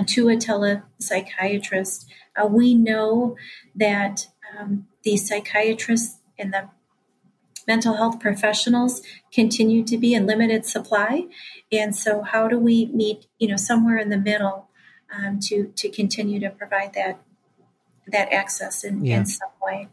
[0.00, 3.36] to a telepsychiatrist uh, we know
[3.74, 4.28] that
[4.58, 6.68] um, the psychiatrists and the
[7.66, 9.02] mental health professionals
[9.32, 11.26] continue to be in limited supply,
[11.70, 14.68] and so how do we meet, you know, somewhere in the middle
[15.14, 17.20] um, to to continue to provide that
[18.08, 19.18] that access in, yeah.
[19.18, 19.88] in some way?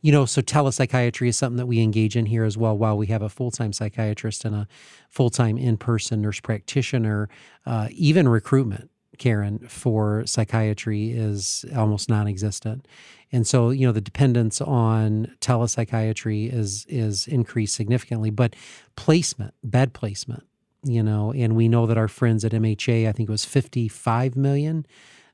[0.00, 2.76] You know, so telepsychiatry is something that we engage in here as well.
[2.76, 4.68] While we have a full time psychiatrist and a
[5.08, 7.28] full time in person nurse practitioner,
[7.66, 8.89] uh, even recruitment
[9.20, 12.88] Karen, for psychiatry is almost non-existent,
[13.30, 18.30] and so you know the dependence on telepsychiatry is is increased significantly.
[18.30, 18.56] But
[18.96, 20.44] placement, bed placement,
[20.82, 24.36] you know, and we know that our friends at MHA, I think it was fifty-five
[24.36, 24.86] million.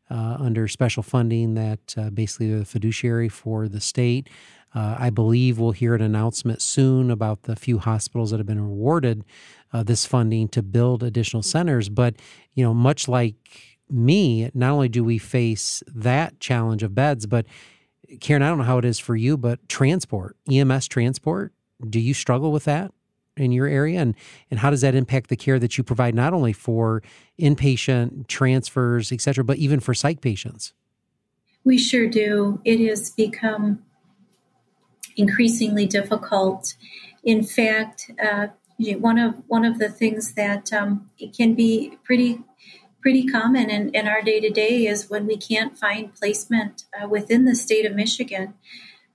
[0.08, 4.28] Uh, under special funding, that uh, basically the fiduciary for the state.
[4.72, 8.58] Uh, I believe we'll hear an announcement soon about the few hospitals that have been
[8.58, 9.24] awarded
[9.72, 11.88] uh, this funding to build additional centers.
[11.88, 12.16] But
[12.54, 17.46] you know, much like me, not only do we face that challenge of beds, but
[18.20, 21.52] Karen, I don't know how it is for you, but transport, EMS transport,
[21.88, 22.92] do you struggle with that
[23.36, 24.00] in your area?
[24.00, 24.14] And,
[24.50, 27.02] and how does that impact the care that you provide, not only for
[27.38, 30.72] inpatient transfers, et cetera, but even for psych patients?
[31.64, 32.60] We sure do.
[32.64, 33.82] It has become
[35.16, 36.74] increasingly difficult.
[37.24, 42.40] In fact, uh, one of one of the things that um, it can be pretty
[43.06, 47.06] pretty common in, in our day to day is when we can't find placement uh,
[47.08, 48.52] within the state of Michigan,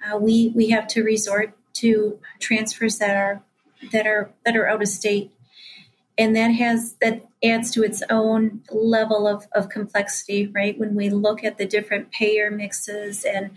[0.02, 3.44] uh, we we have to resort to transfers that are
[3.92, 5.30] that are that are out of state.
[6.18, 11.10] and that has that adds to its own level of, of complexity right when we
[11.10, 13.52] look at the different payer mixes and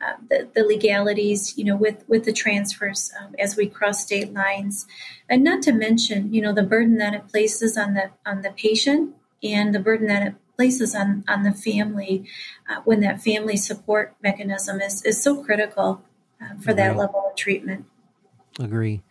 [0.00, 4.32] uh, the, the legalities you know with with the transfers um, as we cross state
[4.32, 4.86] lines
[5.28, 8.52] and not to mention you know the burden that it places on the on the
[8.52, 12.24] patient and the burden that it places on on the family
[12.68, 16.02] uh, when that family support mechanism is is so critical
[16.42, 17.86] uh, for that level of treatment
[18.58, 19.02] agree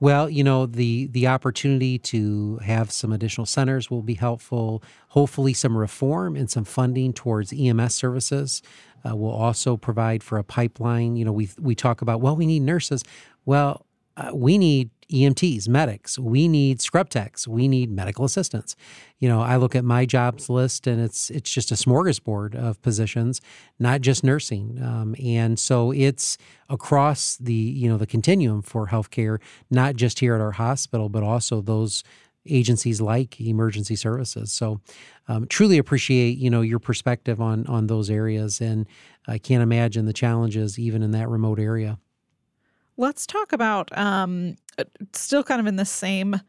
[0.00, 4.82] well, you know, the the opportunity to have some additional centers will be helpful.
[5.08, 8.60] Hopefully, some reform and some funding towards EMS services
[9.08, 11.16] uh, will also provide for a pipeline.
[11.16, 13.02] You know, we we talk about well, we need nurses.
[13.46, 16.18] Well, uh, we need EMTs, medics.
[16.18, 17.46] We need scrub techs.
[17.46, 18.76] We need medical assistants.
[19.18, 22.80] You know, I look at my jobs list, and it's it's just a smorgasbord of
[22.82, 23.40] positions,
[23.78, 24.80] not just nursing.
[24.82, 26.36] Um, and so it's
[26.68, 29.40] across the you know the continuum for healthcare,
[29.70, 32.04] not just here at our hospital, but also those
[32.46, 34.52] agencies like emergency services.
[34.52, 34.80] So,
[35.28, 38.86] um, truly appreciate you know your perspective on on those areas, and
[39.26, 41.98] I can't imagine the challenges even in that remote area.
[42.96, 46.40] Let's talk about um, uh, still kind of in the same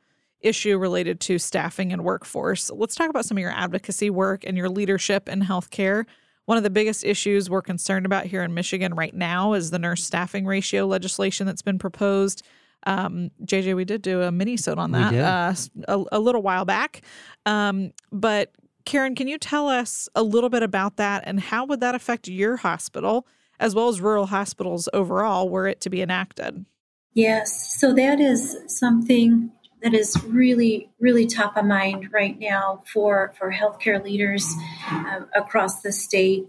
[0.41, 2.69] issue related to staffing and workforce.
[2.69, 6.05] Let's talk about some of your advocacy work and your leadership in healthcare.
[6.45, 9.79] One of the biggest issues we're concerned about here in Michigan right now is the
[9.79, 12.43] nurse staffing ratio legislation that's been proposed.
[12.85, 15.53] Um, JJ, we did do a mini on that uh,
[15.87, 17.01] a, a, little while back.
[17.47, 18.51] Um, but
[18.85, 22.27] Karen, can you tell us a little bit about that and how would that affect
[22.27, 23.25] your hospital
[23.59, 26.65] as well as rural hospitals overall were it to be enacted?
[27.13, 33.33] Yes, so that is something that is really, really top of mind right now for,
[33.37, 34.51] for healthcare leaders
[34.89, 36.47] uh, across the state.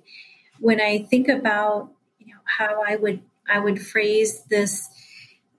[0.58, 4.88] When I think about you know, how I would I would phrase this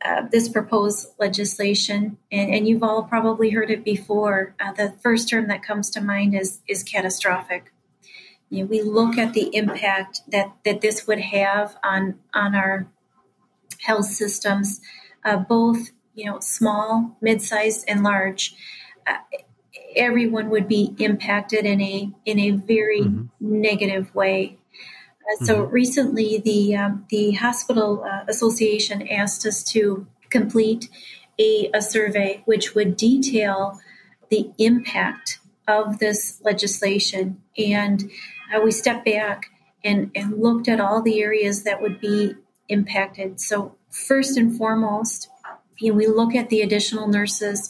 [0.03, 4.55] uh, this proposed legislation, and, and, you've all probably heard it before.
[4.59, 7.71] Uh, the first term that comes to mind is is catastrophic.
[8.49, 12.87] You know, we look at the impact that that this would have on on our
[13.79, 14.81] health systems,
[15.25, 18.55] uh, both you know small, mid-sized, and large.
[19.05, 19.17] Uh,
[19.95, 23.25] everyone would be impacted in a in a very mm-hmm.
[23.39, 24.57] negative way.
[25.29, 25.73] Uh, so mm-hmm.
[25.73, 30.89] recently, the um, the hospital uh, association asked us to complete
[31.39, 33.79] a, a survey which would detail
[34.29, 38.09] the impact of this legislation and
[38.53, 39.47] uh, we stepped back
[39.83, 42.35] and, and looked at all the areas that would be
[42.69, 43.39] impacted.
[43.39, 45.29] So, first and foremost,
[45.79, 47.69] you know, we look at the additional nurses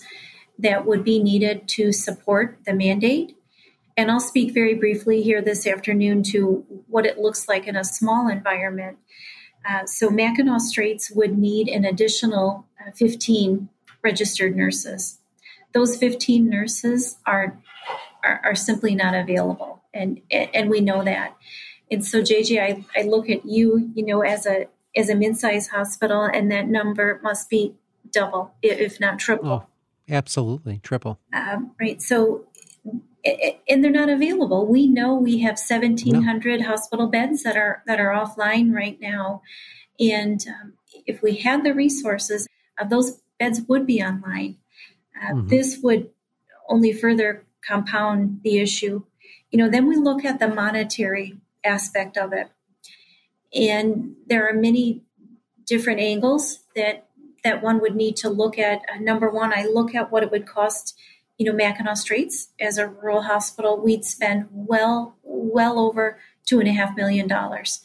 [0.59, 3.35] that would be needed to support the mandate.
[3.95, 7.83] And I'll speak very briefly here this afternoon to what it looks like in a
[7.83, 8.97] small environment.
[9.67, 13.69] Uh, so, Mackinac Straits would need an additional uh, 15
[14.03, 15.19] registered nurses.
[15.73, 17.59] Those 15 nurses are,
[18.23, 21.35] are, are simply not available and and we know that.
[21.89, 25.71] And so, JJ, I, I look at you, you know, as a as a mid-sized
[25.71, 27.75] hospital, and that number must be
[28.11, 29.49] double, if not triple.
[29.49, 29.67] Oh,
[30.09, 31.19] absolutely, triple.
[31.33, 32.01] Um, right.
[32.01, 32.45] So,
[33.69, 34.65] and they're not available.
[34.65, 36.67] We know we have 1,700 no.
[36.67, 39.41] hospital beds that are that are offline right now,
[39.99, 40.73] and um,
[41.05, 42.47] if we had the resources,
[42.79, 44.57] uh, those beds would be online.
[45.15, 45.47] Uh, mm-hmm.
[45.47, 46.09] This would
[46.69, 49.03] only further compound the issue
[49.51, 52.49] you know, then we look at the monetary aspect of it.
[53.53, 55.03] And there are many
[55.65, 57.07] different angles that
[57.43, 58.81] that one would need to look at.
[58.93, 60.97] Uh, number one, I look at what it would cost,
[61.37, 63.79] you know, Mackinac Straits as a rural hospital.
[63.79, 67.81] We'd spend well, well over two and a half million dollars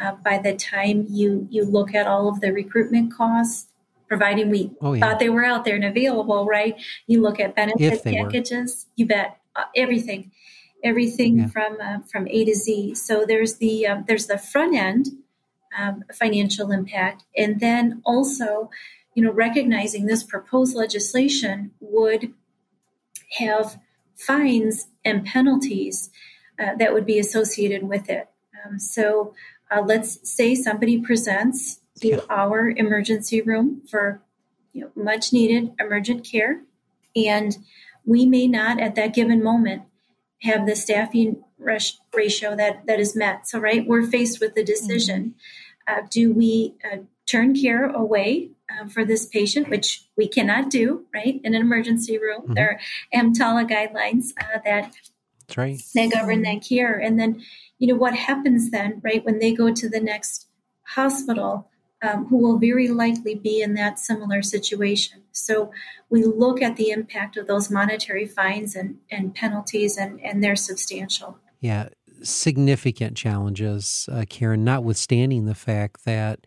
[0.00, 3.68] uh, by the time you you look at all of the recruitment costs.
[4.08, 5.00] Providing we oh, yeah.
[5.00, 6.76] thought they were out there and available, right?
[7.06, 8.92] You look at benefit packages, were.
[8.96, 10.30] you bet uh, everything
[10.84, 11.46] everything yeah.
[11.48, 12.94] from uh, from A to Z.
[12.94, 15.08] So there's the um, there's the front end
[15.76, 18.70] um, financial impact, and then also,
[19.14, 22.32] you know, recognizing this proposed legislation would
[23.38, 23.80] have
[24.14, 26.10] fines and penalties
[26.60, 28.28] uh, that would be associated with it.
[28.64, 29.34] Um, so
[29.70, 32.20] uh, let's say somebody presents to yeah.
[32.30, 34.22] our emergency room for
[34.72, 36.62] you know, much needed emergent care,
[37.16, 37.56] and
[38.04, 39.82] we may not at that given moment
[40.44, 43.48] have the staffing ratio that, that is met.
[43.48, 45.34] So, right, we're faced with the decision
[45.86, 51.04] uh, do we uh, turn care away uh, for this patient, which we cannot do,
[51.14, 52.42] right, in an emergency room?
[52.42, 52.54] Mm-hmm.
[52.54, 54.94] There are EMTALA guidelines uh, that,
[55.56, 55.80] right.
[55.94, 56.98] that govern that care.
[56.98, 57.42] And then,
[57.78, 60.48] you know, what happens then, right, when they go to the next
[60.82, 61.70] hospital?
[62.04, 65.22] Um, who will very likely be in that similar situation.
[65.32, 65.72] So
[66.10, 70.56] we look at the impact of those monetary fines and, and penalties, and, and they're
[70.56, 71.38] substantial.
[71.60, 71.88] Yeah,
[72.22, 76.46] significant challenges, uh, Karen, notwithstanding the fact that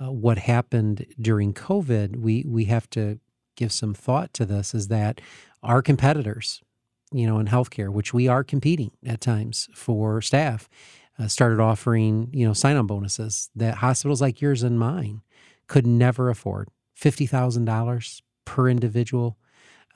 [0.00, 3.20] uh, what happened during COVID, we, we have to
[3.56, 5.20] give some thought to this is that
[5.62, 6.62] our competitors,
[7.12, 10.68] you know, in healthcare, which we are competing at times for staff,
[11.18, 15.22] uh, started offering, you know, sign on bonuses that hospitals like yours and mine
[15.66, 19.38] could never afford $50,000 per individual.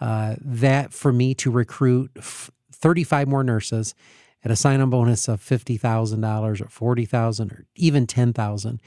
[0.00, 3.94] Uh, that for me to recruit f- 35 more nurses
[4.42, 8.80] at a sign on bonus of $50,000 or 40,000 or even 10,000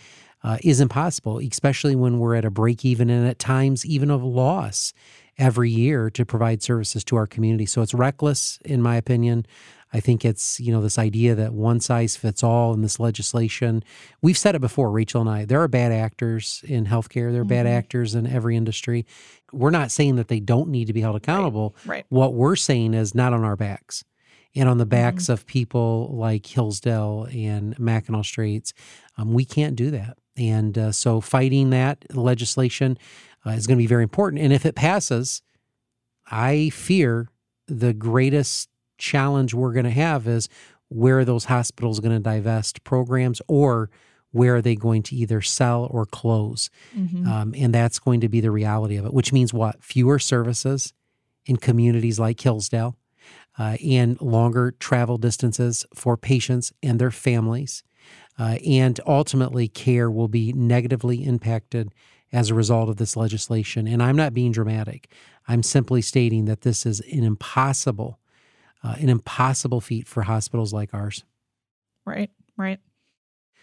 [0.43, 4.23] uh, is impossible, especially when we're at a break even and at times even of
[4.23, 4.93] loss
[5.37, 7.65] every year to provide services to our community.
[7.65, 9.45] So it's reckless, in my opinion.
[9.93, 13.83] I think it's, you know, this idea that one size fits all in this legislation.
[14.21, 15.45] We've said it before, Rachel and I.
[15.45, 17.49] There are bad actors in healthcare, there are mm-hmm.
[17.49, 19.05] bad actors in every industry.
[19.51, 21.75] We're not saying that they don't need to be held accountable.
[21.85, 21.97] Right.
[21.97, 22.05] right.
[22.09, 24.03] What we're saying is not on our backs
[24.55, 25.33] and on the backs mm-hmm.
[25.33, 28.73] of people like Hillsdale and Mackinac Straits.
[29.17, 30.17] Um, we can't do that.
[30.35, 32.97] And uh, so fighting that legislation
[33.45, 34.41] uh, is going to be very important.
[34.41, 35.43] And if it passes,
[36.31, 37.29] I fear
[37.67, 40.49] the greatest challenge we're going to have is
[40.89, 43.89] where are those hospitals going to divest programs or
[44.31, 46.69] where are they going to either sell or close?
[46.95, 47.27] Mm-hmm.
[47.27, 49.83] Um, and that's going to be the reality of it, which means what?
[49.83, 50.93] Fewer services
[51.45, 52.97] in communities like Hillsdale
[53.57, 57.83] uh, and longer travel distances for patients and their families.
[58.37, 61.93] Uh, and ultimately, care will be negatively impacted
[62.31, 63.87] as a result of this legislation.
[63.87, 65.11] And I'm not being dramatic.
[65.47, 68.19] I'm simply stating that this is an impossible
[68.83, 71.23] uh, an impossible feat for hospitals like ours.
[72.05, 72.79] Right, right.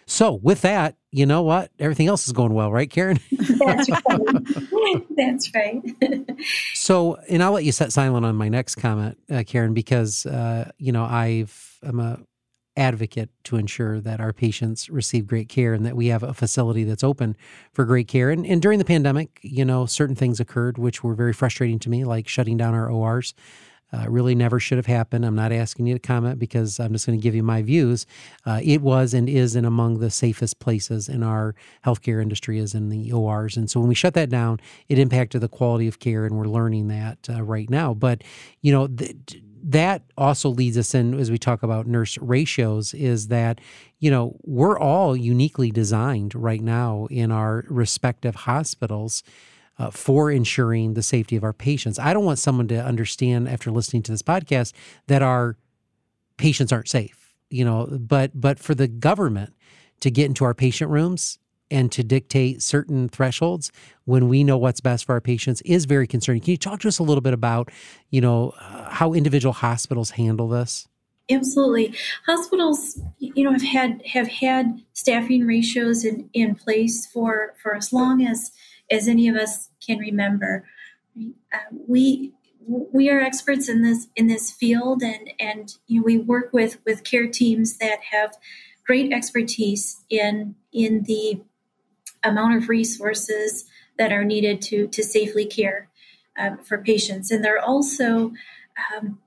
[0.06, 1.70] So, with that, you know what?
[1.78, 3.20] Everything else is going well, right, Karen?
[3.30, 5.06] That's right.
[5.16, 6.40] That's right.
[6.74, 10.72] so, and I'll let you set silent on my next comment, uh, Karen, because uh,
[10.78, 12.18] you know I've I'm a
[12.76, 16.82] advocate to ensure that our patients receive great care and that we have a facility
[16.82, 17.36] that's open
[17.72, 18.30] for great care.
[18.30, 21.90] And, and during the pandemic, you know, certain things occurred which were very frustrating to
[21.90, 23.34] me, like shutting down our ORs
[23.92, 25.24] uh, really never should have happened.
[25.24, 28.06] I'm not asking you to comment because I'm just going to give you my views.
[28.46, 32.74] Uh, it was and is and among the safest places in our healthcare industry is
[32.74, 33.56] in the ORs.
[33.56, 36.44] And so when we shut that down, it impacted the quality of care, and we're
[36.44, 37.94] learning that uh, right now.
[37.94, 38.22] But
[38.60, 38.86] you know.
[38.86, 39.16] Th-
[39.62, 43.60] that also leads us in as we talk about nurse ratios is that
[43.98, 49.22] you know we're all uniquely designed right now in our respective hospitals
[49.80, 51.98] uh, for ensuring the safety of our patients.
[51.98, 54.74] I don't want someone to understand after listening to this podcast
[55.06, 55.56] that our
[56.36, 59.54] patients aren't safe, you know, but but for the government
[60.00, 61.38] to get into our patient rooms
[61.70, 63.72] and to dictate certain thresholds
[64.04, 66.42] when we know what's best for our patients is very concerning.
[66.42, 67.70] Can you talk to us a little bit about,
[68.10, 70.86] you know, uh, how individual hospitals handle this?
[71.30, 71.94] Absolutely.
[72.26, 77.94] Hospitals, you know, have had have had staffing ratios in, in place for for as
[77.94, 78.50] long as
[78.90, 80.64] as any of us can remember.
[81.52, 82.32] Uh, we
[82.66, 86.78] we are experts in this in this field, and and you know, we work with
[86.84, 88.36] with care teams that have
[88.84, 91.40] great expertise in in the
[92.22, 93.64] amount of resources
[93.98, 95.88] that are needed to to safely care
[96.38, 98.32] um, for patients, and they're also
[98.94, 99.18] um,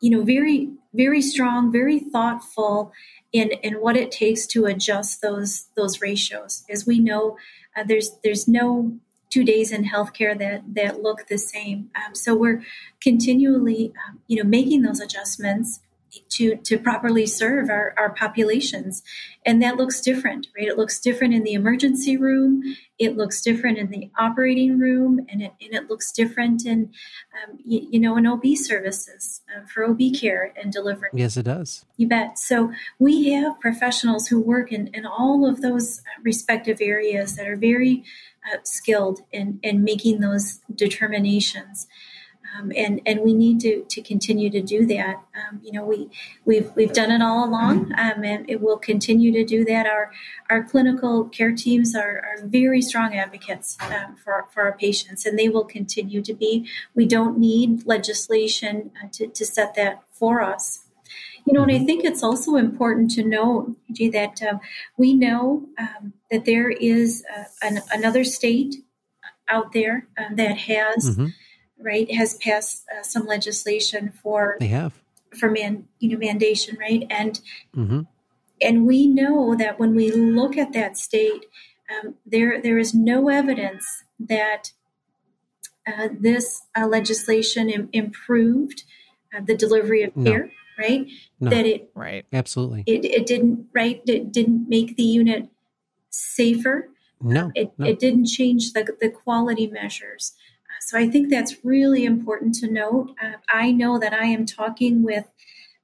[0.00, 2.92] you know very very strong, very thoughtful
[3.32, 6.64] in in what it takes to adjust those those ratios.
[6.68, 7.36] As we know,
[7.76, 8.98] uh, there's there's no
[9.30, 11.90] two days in healthcare that that look the same.
[11.94, 12.62] Um, so we're
[13.00, 15.80] continually, um, you know, making those adjustments
[16.28, 19.02] to to properly serve our, our populations.
[19.46, 20.68] And that looks different right?
[20.68, 22.62] It looks different in the emergency room.
[22.98, 25.24] It looks different in the operating room.
[25.30, 26.90] And it, and it looks different in
[27.34, 31.10] um, you, you, know in ob services uh, for ob care and delivery.
[31.12, 31.84] Yes it does.
[31.96, 32.38] You bet.
[32.38, 37.56] So we have professionals who work in, in all of those respective areas that are
[37.56, 38.04] very
[38.52, 41.86] uh, skilled in, in making those determinations
[42.56, 45.22] um, and and we need to to continue to do that.
[45.34, 46.10] Um, you know, we
[46.44, 49.86] we've we've done it all along, um, and it will continue to do that.
[49.86, 50.10] Our
[50.48, 55.38] our clinical care teams are, are very strong advocates um, for for our patients, and
[55.38, 56.66] they will continue to be.
[56.94, 60.86] We don't need legislation uh, to to set that for us.
[61.50, 61.86] You know, and I mm-hmm.
[61.86, 64.58] think it's also important to know that uh,
[64.96, 68.76] we know um, that there is uh, an, another state
[69.48, 71.10] out there uh, that has.
[71.10, 71.26] Mm-hmm
[71.82, 74.98] right, has passed uh, some legislation for they have
[75.38, 77.40] for man you know mandation, right, and
[77.74, 78.02] mm-hmm.
[78.60, 81.46] and we know that when we look at that state,
[81.90, 84.72] um, there there is no evidence that
[85.86, 88.84] uh, this uh, legislation Im- improved
[89.34, 90.30] uh, the delivery of No.
[90.30, 90.50] care.
[90.80, 91.06] Right?
[91.40, 91.50] No.
[91.50, 92.24] That it Right.
[92.32, 92.84] Absolutely.
[92.86, 95.48] it, it didn't right it didn't make the unit
[96.10, 96.88] safer
[97.20, 97.52] No.
[97.54, 97.86] it, no.
[97.86, 100.32] it didn't change the, the quality measures
[100.68, 104.44] Uh, so i think that's really important to note uh, i know that i am
[104.46, 105.26] talking with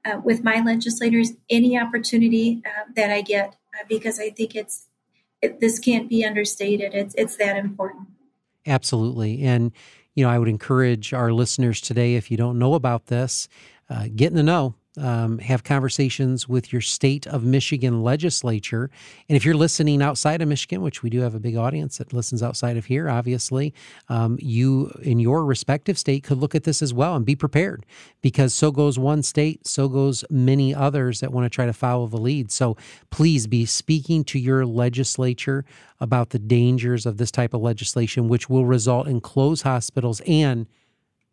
[0.04, 1.28] uh, with my legislators
[1.58, 4.76] any opportunity uh, that i get uh, because i think it's
[5.42, 8.08] it, this can't be understated it's it's that important
[8.66, 9.42] Absolutely.
[9.44, 9.72] And,
[10.14, 13.48] you know, I would encourage our listeners today, if you don't know about this,
[13.88, 14.74] uh, get in the know.
[14.98, 18.90] Um, have conversations with your state of Michigan legislature.
[19.28, 22.14] And if you're listening outside of Michigan, which we do have a big audience that
[22.14, 23.74] listens outside of here, obviously,
[24.08, 27.84] um, you in your respective state could look at this as well and be prepared
[28.22, 32.06] because so goes one state, so goes many others that want to try to follow
[32.06, 32.50] the lead.
[32.50, 32.76] So
[33.10, 35.64] please be speaking to your legislature
[36.00, 40.66] about the dangers of this type of legislation, which will result in closed hospitals and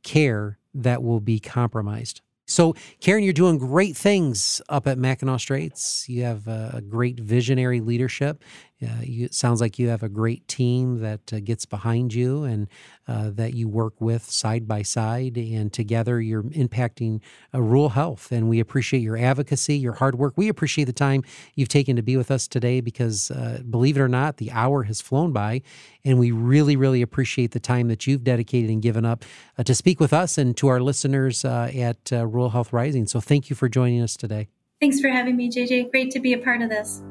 [0.04, 2.22] care that will be compromised.
[2.46, 6.08] So, Karen, you're doing great things up at Mackinac Straits.
[6.10, 8.44] You have a, great visionary leadership.
[8.80, 12.68] You, it sounds like you have a great team that uh, gets behind you and
[13.08, 17.22] uh, that you work with side by side, and together you're impacting
[17.54, 18.32] uh, rural health.
[18.32, 20.34] And we appreciate your advocacy, your hard work.
[20.38, 21.24] We appreciate the time
[21.56, 24.84] you've taken to be with us today because, uh, believe it or not, the hour
[24.84, 25.62] has flown by,
[26.04, 29.24] and we really, really appreciate the time that you've dedicated and given up
[29.58, 33.08] uh, to speak with us and to our listeners at Rural Health Rising.
[33.08, 34.48] So, thank you for joining us today.
[34.80, 37.02] thanks for having me jj great to be a part of this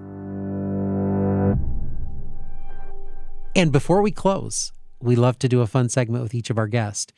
[3.55, 6.69] And before we close, we love to do a fun segment with each of our
[6.69, 7.13] guests.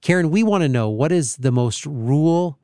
[0.00, 2.58] Karen, we want to know what is the most rural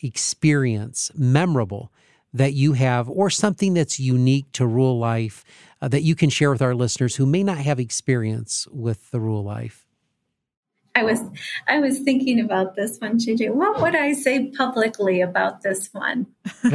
[0.00, 1.92] experience, memorable,
[2.32, 5.44] that you have, or something that's unique to rural life
[5.80, 9.20] uh, that you can share with our listeners who may not have experience with the
[9.20, 9.87] rural life.
[10.98, 11.22] I was
[11.68, 13.54] I was thinking about this one, JJ.
[13.54, 16.26] What would I say publicly about this one?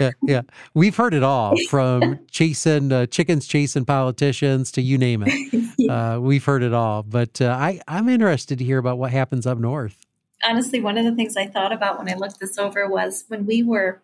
[0.00, 0.40] yeah, yeah,
[0.72, 5.74] we've heard it all from chasing uh, chickens, chasing politicians to you name it.
[5.88, 9.46] Uh, we've heard it all, but uh, I I'm interested to hear about what happens
[9.46, 9.96] up north.
[10.44, 13.46] Honestly, one of the things I thought about when I looked this over was when
[13.46, 14.02] we were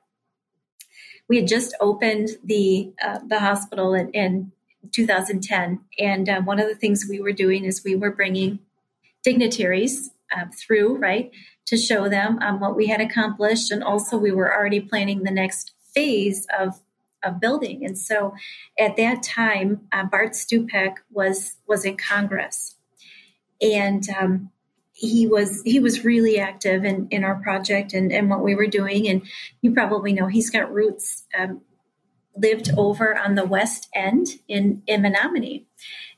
[1.28, 4.52] we had just opened the uh, the hospital in, in
[4.92, 8.58] 2010, and um, one of the things we were doing is we were bringing
[9.22, 11.30] dignitaries uh, through right
[11.66, 15.30] to show them um, what we had accomplished, and also we were already planning the
[15.30, 16.80] next phase of
[17.22, 17.84] of building.
[17.84, 18.34] And so,
[18.78, 22.76] at that time, uh, Bart Stupak was was in Congress,
[23.60, 24.50] and um,
[24.94, 28.68] he was he was really active in, in our project and, and what we were
[28.68, 29.08] doing.
[29.08, 29.22] And
[29.60, 31.60] you probably know he's got roots um,
[32.36, 35.66] lived over on the west end in in Menominee.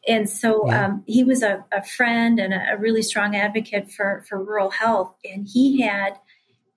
[0.09, 0.87] And so Yeah.
[0.87, 4.71] um, he was a, a friend and a, a really strong advocate for, for rural
[4.71, 5.13] health.
[5.25, 6.19] And he had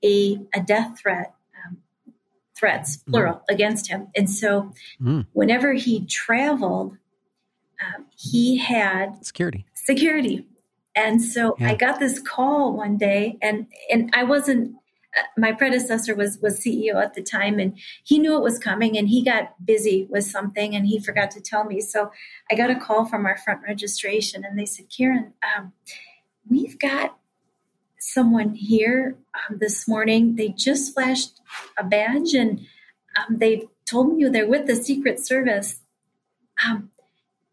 [0.04, 1.78] a, a death threat, um,
[2.56, 4.08] threats, plural, against him.
[4.16, 5.28] And so Mm.
[5.34, 6.98] whenever he traveled,
[7.86, 9.66] um, he had Security.
[9.76, 10.48] security.
[10.96, 11.70] And so Yeah.
[11.70, 14.76] I got this call one day, and and I wasn't.
[15.18, 18.98] Uh, My predecessor was was CEO at the time, and he knew it was coming,
[18.98, 21.82] and he got busy with something, and he forgot to tell me.
[21.82, 22.12] So
[22.52, 25.74] I got a call from our front registration, and they said, "Karen, um,
[26.50, 27.18] we've got
[28.00, 30.36] someone here um, this morning.
[30.36, 31.40] They just flashed
[31.78, 32.60] a badge, and
[33.18, 35.80] um, they told me they're with the Secret Service.
[36.66, 36.92] Um,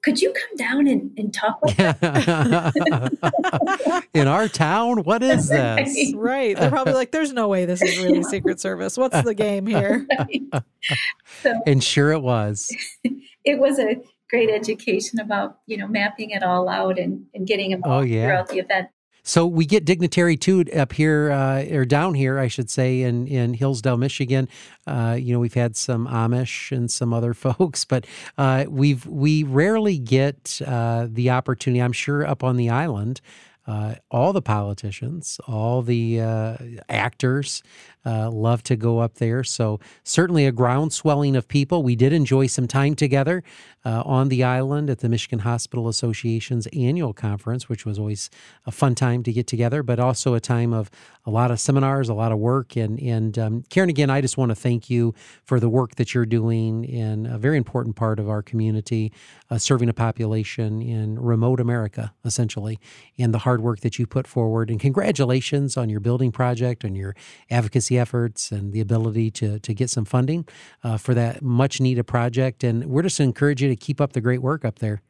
[0.06, 1.76] could you come down and, and talk with
[4.14, 6.14] In our town, what is this?
[6.14, 6.56] Right.
[6.56, 8.96] They're probably like, there's no way this is really Secret Service.
[8.96, 10.06] What's the game here?
[11.42, 12.70] so And sure it was.
[13.44, 13.96] it was a
[14.30, 18.26] great education about you know mapping it all out and, and getting them Oh, yeah.
[18.26, 18.88] throughout the event.
[19.26, 23.26] So we get dignitary too up here, uh, or down here, I should say, in
[23.26, 24.48] in Hillsdale, Michigan.
[24.86, 28.06] Uh, you know, we've had some Amish and some other folks, but
[28.38, 31.82] uh, we've we rarely get uh, the opportunity.
[31.82, 33.20] I'm sure up on the island,
[33.66, 36.56] uh, all the politicians, all the uh,
[36.88, 37.64] actors
[38.06, 39.42] uh, love to go up there.
[39.42, 41.82] So certainly a groundswelling of people.
[41.82, 43.42] We did enjoy some time together
[43.84, 48.30] uh, on the island at the Michigan Hospital Association's annual conference, which was always
[48.64, 50.90] a fun time to get together, but also a time of
[51.24, 52.76] a lot of seminars, a lot of work.
[52.76, 56.14] And and um, Karen, again, I just want to thank you for the work that
[56.14, 59.12] you're doing in a very important part of our community,
[59.50, 62.78] uh, serving a population in remote America, essentially,
[63.18, 64.70] and the hard work that you put forward.
[64.70, 67.14] And congratulations on your building project, on your
[67.50, 70.46] advocacy efforts, and the ability to, to get some funding
[70.82, 72.64] uh, for that much needed project.
[72.64, 75.02] And we're just encourage you to keep up the great work up there.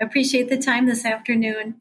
[0.00, 1.76] Appreciate the time this afternoon.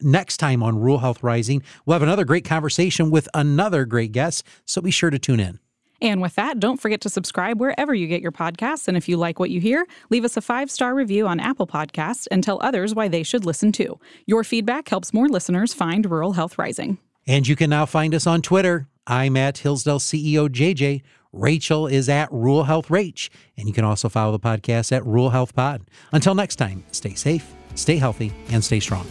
[0.00, 4.44] Next time on Rural Health Rising, we'll have another great conversation with another great guest.
[4.64, 5.60] So be sure to tune in.
[6.02, 8.88] And with that, don't forget to subscribe wherever you get your podcasts.
[8.88, 11.66] And if you like what you hear, leave us a five star review on Apple
[11.66, 13.98] Podcasts and tell others why they should listen too.
[14.26, 16.98] Your feedback helps more listeners find Rural Health Rising.
[17.26, 18.86] And you can now find us on Twitter.
[19.06, 21.02] I'm at Hillsdale CEO JJ.
[21.32, 23.28] Rachel is at Rural Health Rach.
[23.56, 25.82] And you can also follow the podcast at Rural Health Pod.
[26.12, 29.06] Until next time, stay safe, stay healthy, and stay strong.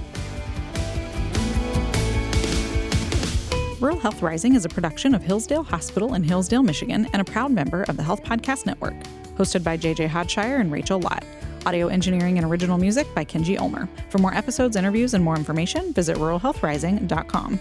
[3.80, 7.52] Rural Health Rising is a production of Hillsdale Hospital in Hillsdale, Michigan, and a proud
[7.52, 8.96] member of the Health Podcast Network.
[9.36, 11.26] Hosted by JJ Hodshire and Rachel Lott.
[11.66, 13.90] Audio engineering and original music by Kenji Ulmer.
[14.10, 17.60] For more episodes, interviews, and more information, visit ruralhealthrising.com.